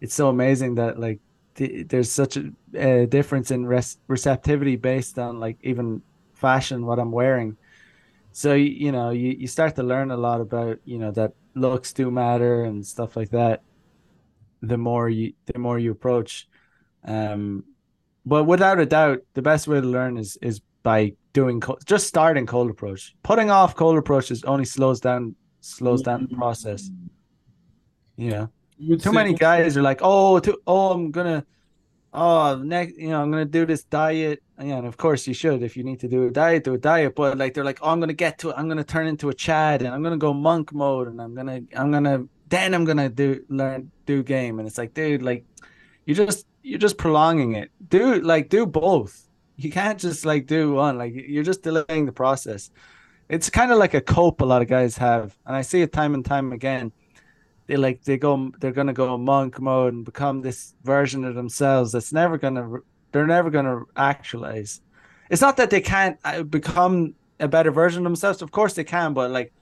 [0.00, 1.20] it's so amazing that like
[1.54, 6.02] th- there's such a, a difference in res- receptivity based on like even
[6.48, 7.56] fashion what i'm wearing.
[8.32, 11.92] So you know you, you start to learn a lot about you know that looks
[11.92, 13.62] do matter and stuff like that
[14.62, 16.48] the more you the more you approach.
[17.04, 17.64] Um
[18.24, 21.00] but without a doubt the best way to learn is is by
[21.32, 23.02] doing co- just starting cold approach.
[23.22, 26.90] Putting off cold approaches only slows down slows down the process.
[26.90, 27.08] Mm,
[28.24, 28.46] you know?
[28.98, 31.44] Too many guys are like oh too, oh i'm gonna
[32.16, 34.42] oh next you know i'm gonna do this diet.
[34.58, 37.14] And of course you should if you need to do a diet do a diet.
[37.14, 39.34] But like they're like oh i'm gonna get to it i'm gonna turn into a
[39.34, 43.10] chad and i'm gonna go monk mode and i'm gonna i'm gonna then i'm gonna
[43.10, 44.58] do learn do game.
[44.58, 45.44] And it's like dude like
[46.06, 47.70] you just you're just prolonging it.
[47.88, 49.28] Do like do both.
[49.56, 50.98] You can't just like do one.
[50.98, 52.70] Like you're just delaying the process.
[53.28, 55.36] It's kind of like a cope a lot of guys have.
[55.44, 56.92] And i see it time and time again
[57.66, 61.92] they like they go they're gonna go monk mode and become this version of themselves
[61.92, 62.78] that's never gonna
[63.12, 64.80] they're never gonna actualize
[65.30, 68.84] it's not that they can't uh, become a better version of themselves of course they
[68.84, 69.52] can but like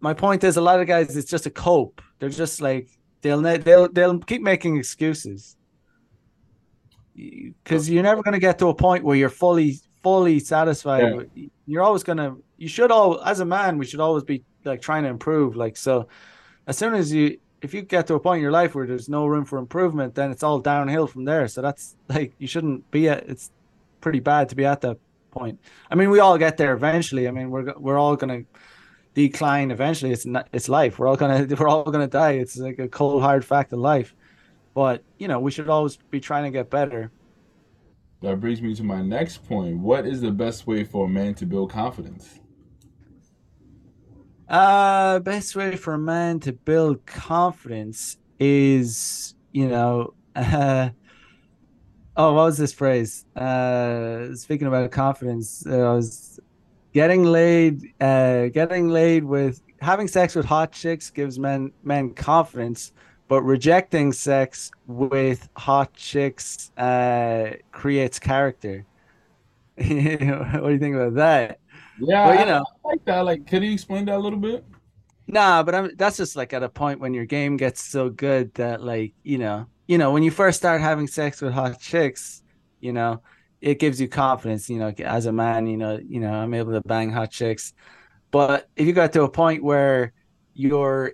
[0.00, 2.88] my point is a lot of guys it's just a cope they're just like
[3.22, 5.56] they'll they'll they'll keep making excuses
[7.64, 11.28] because you're never going to get to a point where you're fully fully satisfied.
[11.34, 11.46] Yeah.
[11.66, 12.42] You're always going to.
[12.56, 15.56] You should all as a man, we should always be like trying to improve.
[15.56, 16.08] Like so,
[16.68, 19.08] as soon as you if you get to a point in your life where there's
[19.08, 21.48] no room for improvement, then it's all downhill from there.
[21.48, 23.28] So that's like you shouldn't be at.
[23.28, 23.50] It's
[24.00, 24.98] pretty bad to be at that
[25.32, 25.58] point.
[25.90, 27.26] I mean, we all get there eventually.
[27.26, 28.42] I mean, we're we're all gonna
[29.14, 30.12] decline eventually.
[30.12, 30.98] It's not, it's life.
[30.98, 32.32] We're all gonna we're all gonna die.
[32.32, 34.14] It's like a cold hard fact of life.
[34.74, 37.10] But you know, we should always be trying to get better.
[38.20, 39.78] That brings me to my next point.
[39.78, 42.40] What is the best way for a man to build confidence?
[44.48, 50.88] Uh, best way for a man to build confidence is, you know, uh,
[52.16, 53.26] oh, what was this phrase?
[53.36, 56.40] Uh, speaking about confidence, uh, I was
[56.94, 62.92] getting laid, uh, getting laid with having sex with hot chicks gives men men confidence,
[63.28, 68.86] but rejecting sex with hot chicks uh, creates character.
[69.76, 71.60] what do you think about that?
[72.00, 73.20] Yeah, but, you know, I like that.
[73.20, 74.64] Like, can you explain that a little bit?
[75.26, 78.54] Nah, but I'm that's just like at a point when your game gets so good
[78.54, 82.42] that like you know, you know, when you first start having sex with hot chicks,
[82.80, 83.22] you know,
[83.60, 84.70] it gives you confidence.
[84.70, 87.74] You know, as a man, you know, you know, I'm able to bang hot chicks.
[88.30, 90.14] But if you got to a point where
[90.54, 91.12] you're,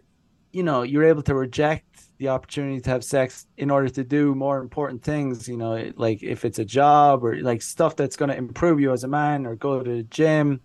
[0.53, 1.85] you know, you're able to reject
[2.19, 6.23] the opportunity to have sex in order to do more important things, you know, like
[6.23, 9.45] if it's a job or like stuff that's going to improve you as a man
[9.45, 10.61] or go to the gym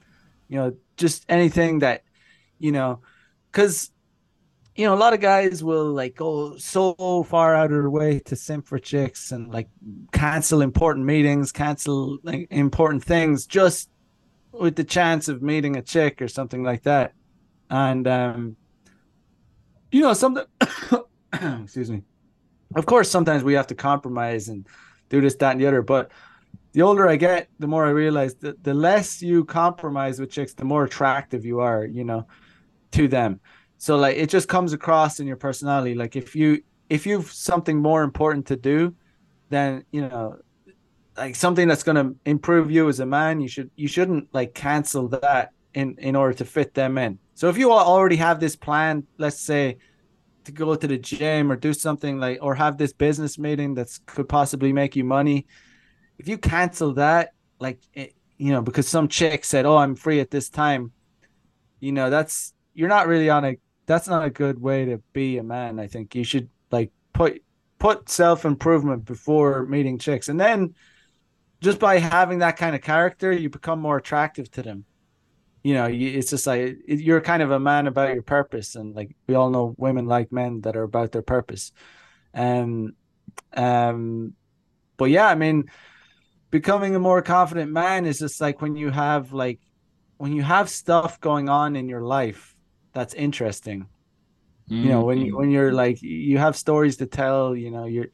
[0.50, 2.04] you know, just anything that,
[2.58, 3.00] you know,
[3.52, 3.92] because
[4.76, 8.20] you know, a lot of guys will like go so far out of their way
[8.20, 9.68] to simp for chicks and like
[10.14, 13.90] cancel important meetings, cancel like important things just
[14.54, 17.14] with the chance of meeting a chick or something like that.
[17.70, 18.56] And um
[19.92, 20.46] you know, something
[21.34, 22.04] excuse me.
[22.74, 24.66] Of course sometimes we have to compromise and
[25.10, 26.10] do this, that, and the other, but
[26.74, 30.54] the older I get, the more I realize that the less you compromise with chicks,
[30.54, 32.28] the more attractive you are, you know,
[32.92, 33.40] to them.
[33.78, 35.96] So like it just comes across in your personality.
[35.96, 38.96] Like if you if you've something more important to do,
[39.50, 40.38] then you know,
[41.18, 45.08] like something that's gonna improve you as a man, you should you shouldn't like cancel
[45.10, 47.18] that in in order to fit them in.
[47.34, 49.78] So if you already have this plan, let's say
[50.44, 53.88] to go to the gym or do something like or have this business meeting that
[54.06, 55.48] could possibly make you money
[56.20, 60.20] if you cancel that, like it, you know, because some chick said, "Oh, I'm free
[60.20, 60.92] at this time,"
[61.80, 65.38] you know, that's you're not really on a that's not a good way to be
[65.38, 65.80] a man.
[65.80, 67.42] I think you should like put
[67.80, 70.76] put self improvement before meeting chicks, and then
[71.62, 74.86] just by having that kind of character, you become more attractive to them.
[75.64, 79.16] You know, it's just like you're kind of a man about your purpose, and like
[79.28, 81.72] we all know, women like men that are about their purpose.
[82.34, 82.94] Um,
[83.54, 84.34] um,
[84.96, 85.70] but yeah, I mean,
[86.52, 89.60] becoming a more confident man is just like when you have like
[90.18, 92.56] when you have stuff going on in your life
[92.94, 93.88] that's interesting
[94.70, 94.84] mm-hmm.
[94.84, 98.08] you know when you when you're like you have stories to tell you know you're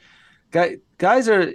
[0.52, 1.52] guys guys are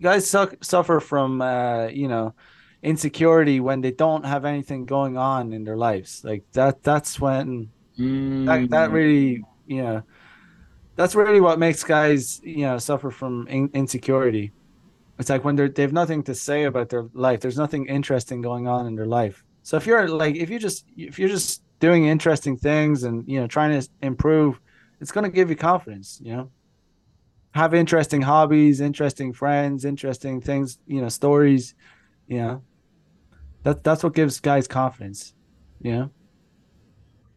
[0.00, 2.34] guys su- suffer from uh you know
[2.82, 7.68] insecurity when they don't have anything going on in their lives like that that's when
[7.98, 8.44] mm-hmm.
[8.44, 10.02] that, that really you know
[10.94, 14.52] that's really what makes guys you know suffer from in- insecurity
[15.18, 17.40] it's like when they're they have nothing to say about their life.
[17.40, 19.44] There's nothing interesting going on in their life.
[19.62, 23.40] So if you're like if you just if you're just doing interesting things and you
[23.40, 24.60] know trying to improve,
[25.00, 26.20] it's going to give you confidence.
[26.22, 26.50] You know,
[27.52, 30.78] have interesting hobbies, interesting friends, interesting things.
[30.86, 31.74] You know, stories.
[32.28, 32.62] You know,
[33.62, 35.32] that that's what gives guys confidence.
[35.80, 36.10] You know,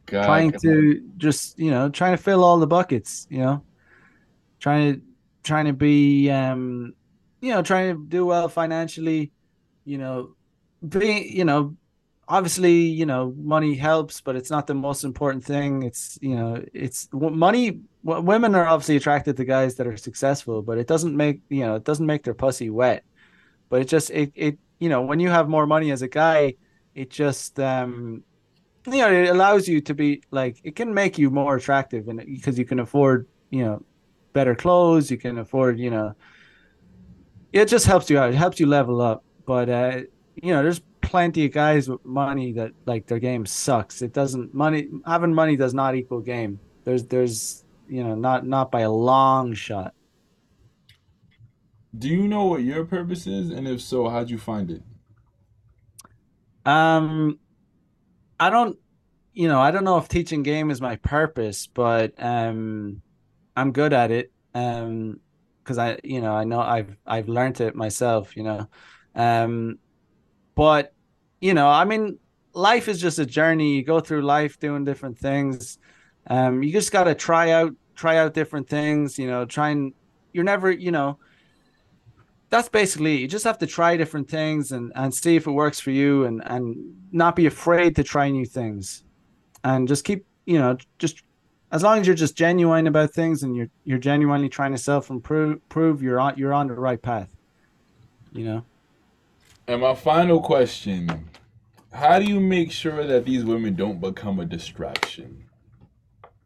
[0.05, 3.25] God, trying to just you know trying to fill all the buckets.
[3.29, 3.63] You know,
[4.59, 5.01] trying to
[5.43, 6.93] trying to be um
[7.41, 9.31] you know, trying to do well financially,
[9.85, 10.35] you know,
[10.87, 11.75] being, you know,
[12.27, 15.83] obviously, you know, money helps, but it's not the most important thing.
[15.83, 17.79] It's, you know, it's money.
[18.03, 21.75] Women are obviously attracted to guys that are successful, but it doesn't make, you know,
[21.75, 23.03] it doesn't make their pussy wet.
[23.69, 26.55] But it just, it, it, you know, when you have more money as a guy,
[26.95, 28.23] it just, um,
[28.85, 32.19] you know, it allows you to be like, it can make you more attractive and
[32.19, 33.83] because you can afford, you know,
[34.33, 36.15] better clothes, you can afford, you know,
[37.51, 38.29] it just helps you out.
[38.29, 39.23] It helps you level up.
[39.45, 40.01] But uh,
[40.35, 44.01] you know, there's plenty of guys with money that like their game sucks.
[44.01, 46.59] It doesn't money having money does not equal game.
[46.83, 49.93] There's there's you know not not by a long shot.
[51.97, 54.83] Do you know what your purpose is, and if so, how'd you find it?
[56.65, 57.39] Um,
[58.39, 58.77] I don't,
[59.33, 63.01] you know, I don't know if teaching game is my purpose, but um,
[63.57, 64.31] I'm good at it.
[64.53, 65.19] Um,
[65.69, 68.67] because I, you know, I know I've I've learned it myself, you know.
[69.13, 69.77] Um,
[70.55, 70.95] but
[71.41, 72.17] you know, I mean,
[72.53, 73.75] life is just a journey.
[73.75, 75.77] You go through life doing different things.
[76.25, 79.19] Um, you just got to try out try out different things.
[79.19, 79.93] You know, try and
[80.33, 81.19] you're never, you know.
[82.49, 83.19] That's basically it.
[83.19, 86.25] you just have to try different things and and see if it works for you
[86.25, 86.75] and and
[87.11, 89.03] not be afraid to try new things,
[89.63, 91.21] and just keep you know just
[91.71, 95.09] as long as you're just genuine about things and you're you're genuinely trying to self
[95.09, 97.29] improve, prove you're on you're on the right path.
[98.33, 98.65] You know.
[99.67, 101.29] And my final question:
[101.93, 105.45] How do you make sure that these women don't become a distraction?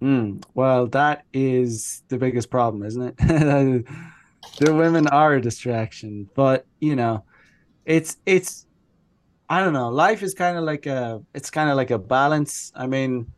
[0.02, 3.18] Mm, well, that is the biggest problem, isn't it?
[4.60, 7.24] the women are a distraction, but you know,
[7.86, 8.66] it's it's
[9.50, 9.88] I don't know.
[9.88, 12.74] Life is kind of like a it's kind of like a balance.
[12.76, 13.32] I mean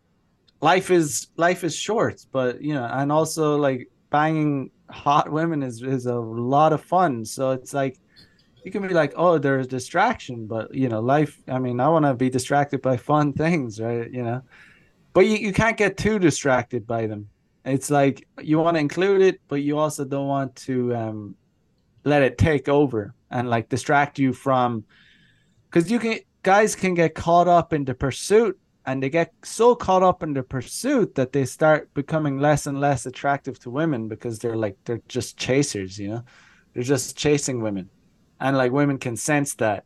[0.65, 5.83] life is life is short, but you know, and also like banging hot women is
[5.83, 7.23] is a lot of fun.
[7.23, 7.99] So it's like
[8.63, 11.33] you can be like, oh, there's distraction, but you know, life.
[11.47, 14.09] I mean, I want to be distracted by fun things, right?
[14.11, 14.41] You know,
[15.13, 17.29] but you, you can't get too distracted by them.
[17.63, 21.35] It's like you want to include it, but you also don't want to um,
[22.05, 24.83] let it take over and like distract you from
[25.69, 29.75] because you can guys can get caught up in the pursuit and they get so
[29.75, 34.07] caught up in the pursuit that they start becoming less and less attractive to women
[34.07, 36.23] because they're like they're just chasers you know?
[36.73, 37.89] They're just chasing women.
[38.39, 39.85] And like women can sense that.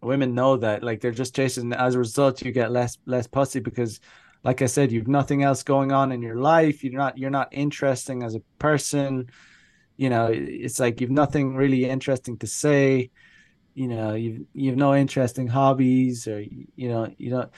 [0.00, 3.60] Women know that like they're just chasing as a result you get less less pussy
[3.60, 4.00] because
[4.42, 6.84] like i said you've nothing else going on in your life.
[6.84, 9.30] You're not you're not interesting as a person.
[9.96, 13.10] You know it's like you've nothing really interesting to say.
[13.74, 17.50] You know you you have no interesting hobbies or you know you don't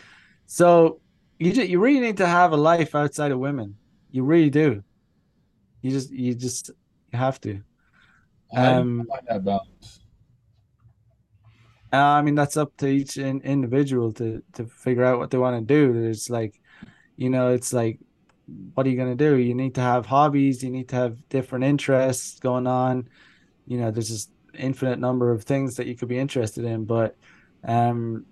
[0.47, 1.01] so
[1.39, 3.77] you just, you really need to have a life outside of women.
[4.11, 4.83] You really do.
[5.83, 6.71] You just you just
[7.13, 7.61] you have to.
[8.55, 10.01] Um, I that balance.
[11.93, 15.57] I mean, that's up to each in, individual to to figure out what they want
[15.57, 15.93] to do.
[15.93, 16.61] There's like,
[17.17, 17.99] you know, it's like,
[18.75, 19.37] what are you gonna do?
[19.37, 20.63] You need to have hobbies.
[20.63, 23.09] You need to have different interests going on.
[23.67, 27.17] You know, there's just infinite number of things that you could be interested in, but
[27.65, 28.27] um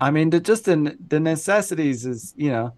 [0.00, 2.72] I mean, the, just the, the necessities is, you know,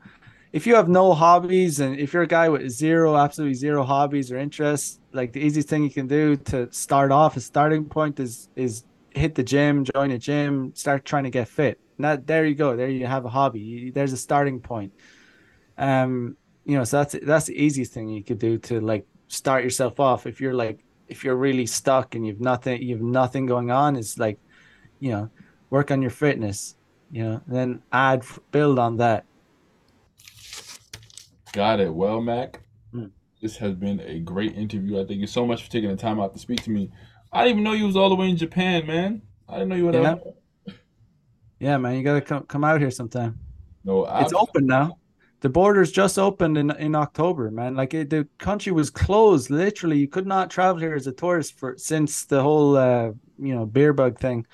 [0.52, 4.30] if you have no hobbies and if you're a guy with zero, absolutely zero hobbies
[4.30, 8.20] or interests, like the easiest thing you can do to start off, a starting point
[8.20, 11.80] is is hit the gym, join a gym, start trying to get fit.
[11.96, 12.76] Now there you go.
[12.76, 13.90] There you have a hobby.
[13.90, 14.92] There's a starting point.
[15.78, 19.64] Um, you know, so that's that's the easiest thing you could do to like start
[19.64, 20.26] yourself off.
[20.26, 24.18] If you're like if you're really stuck and you've nothing you've nothing going on, it's
[24.18, 24.38] like,
[25.00, 25.30] you know,
[25.70, 26.76] work on your fitness
[27.12, 29.26] you know, then add build on that.
[31.52, 31.92] Got it.
[31.92, 32.60] Well, Mac,
[32.92, 33.10] mm.
[33.42, 34.98] this has been a great interview.
[34.98, 36.90] I thank you so much for taking the time out to speak to me.
[37.30, 39.20] I didn't even know you was all the way in Japan, man.
[39.46, 40.16] I didn't know you were yeah.
[41.60, 43.38] Yeah, man, you gotta come come out here sometime.
[43.84, 44.24] No, I've...
[44.24, 44.96] it's open now.
[45.40, 47.76] The borders just opened in in October, man.
[47.76, 49.50] Like it, the country was closed.
[49.50, 53.54] Literally, you could not travel here as a tourist for since the whole uh, you
[53.54, 54.46] know beer bug thing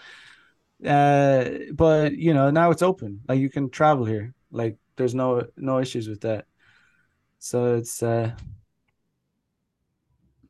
[0.87, 3.21] uh but you know now it's open.
[3.29, 4.35] Like you can travel here.
[4.51, 6.47] Like there's no no issues with that.
[7.39, 8.33] So it's uh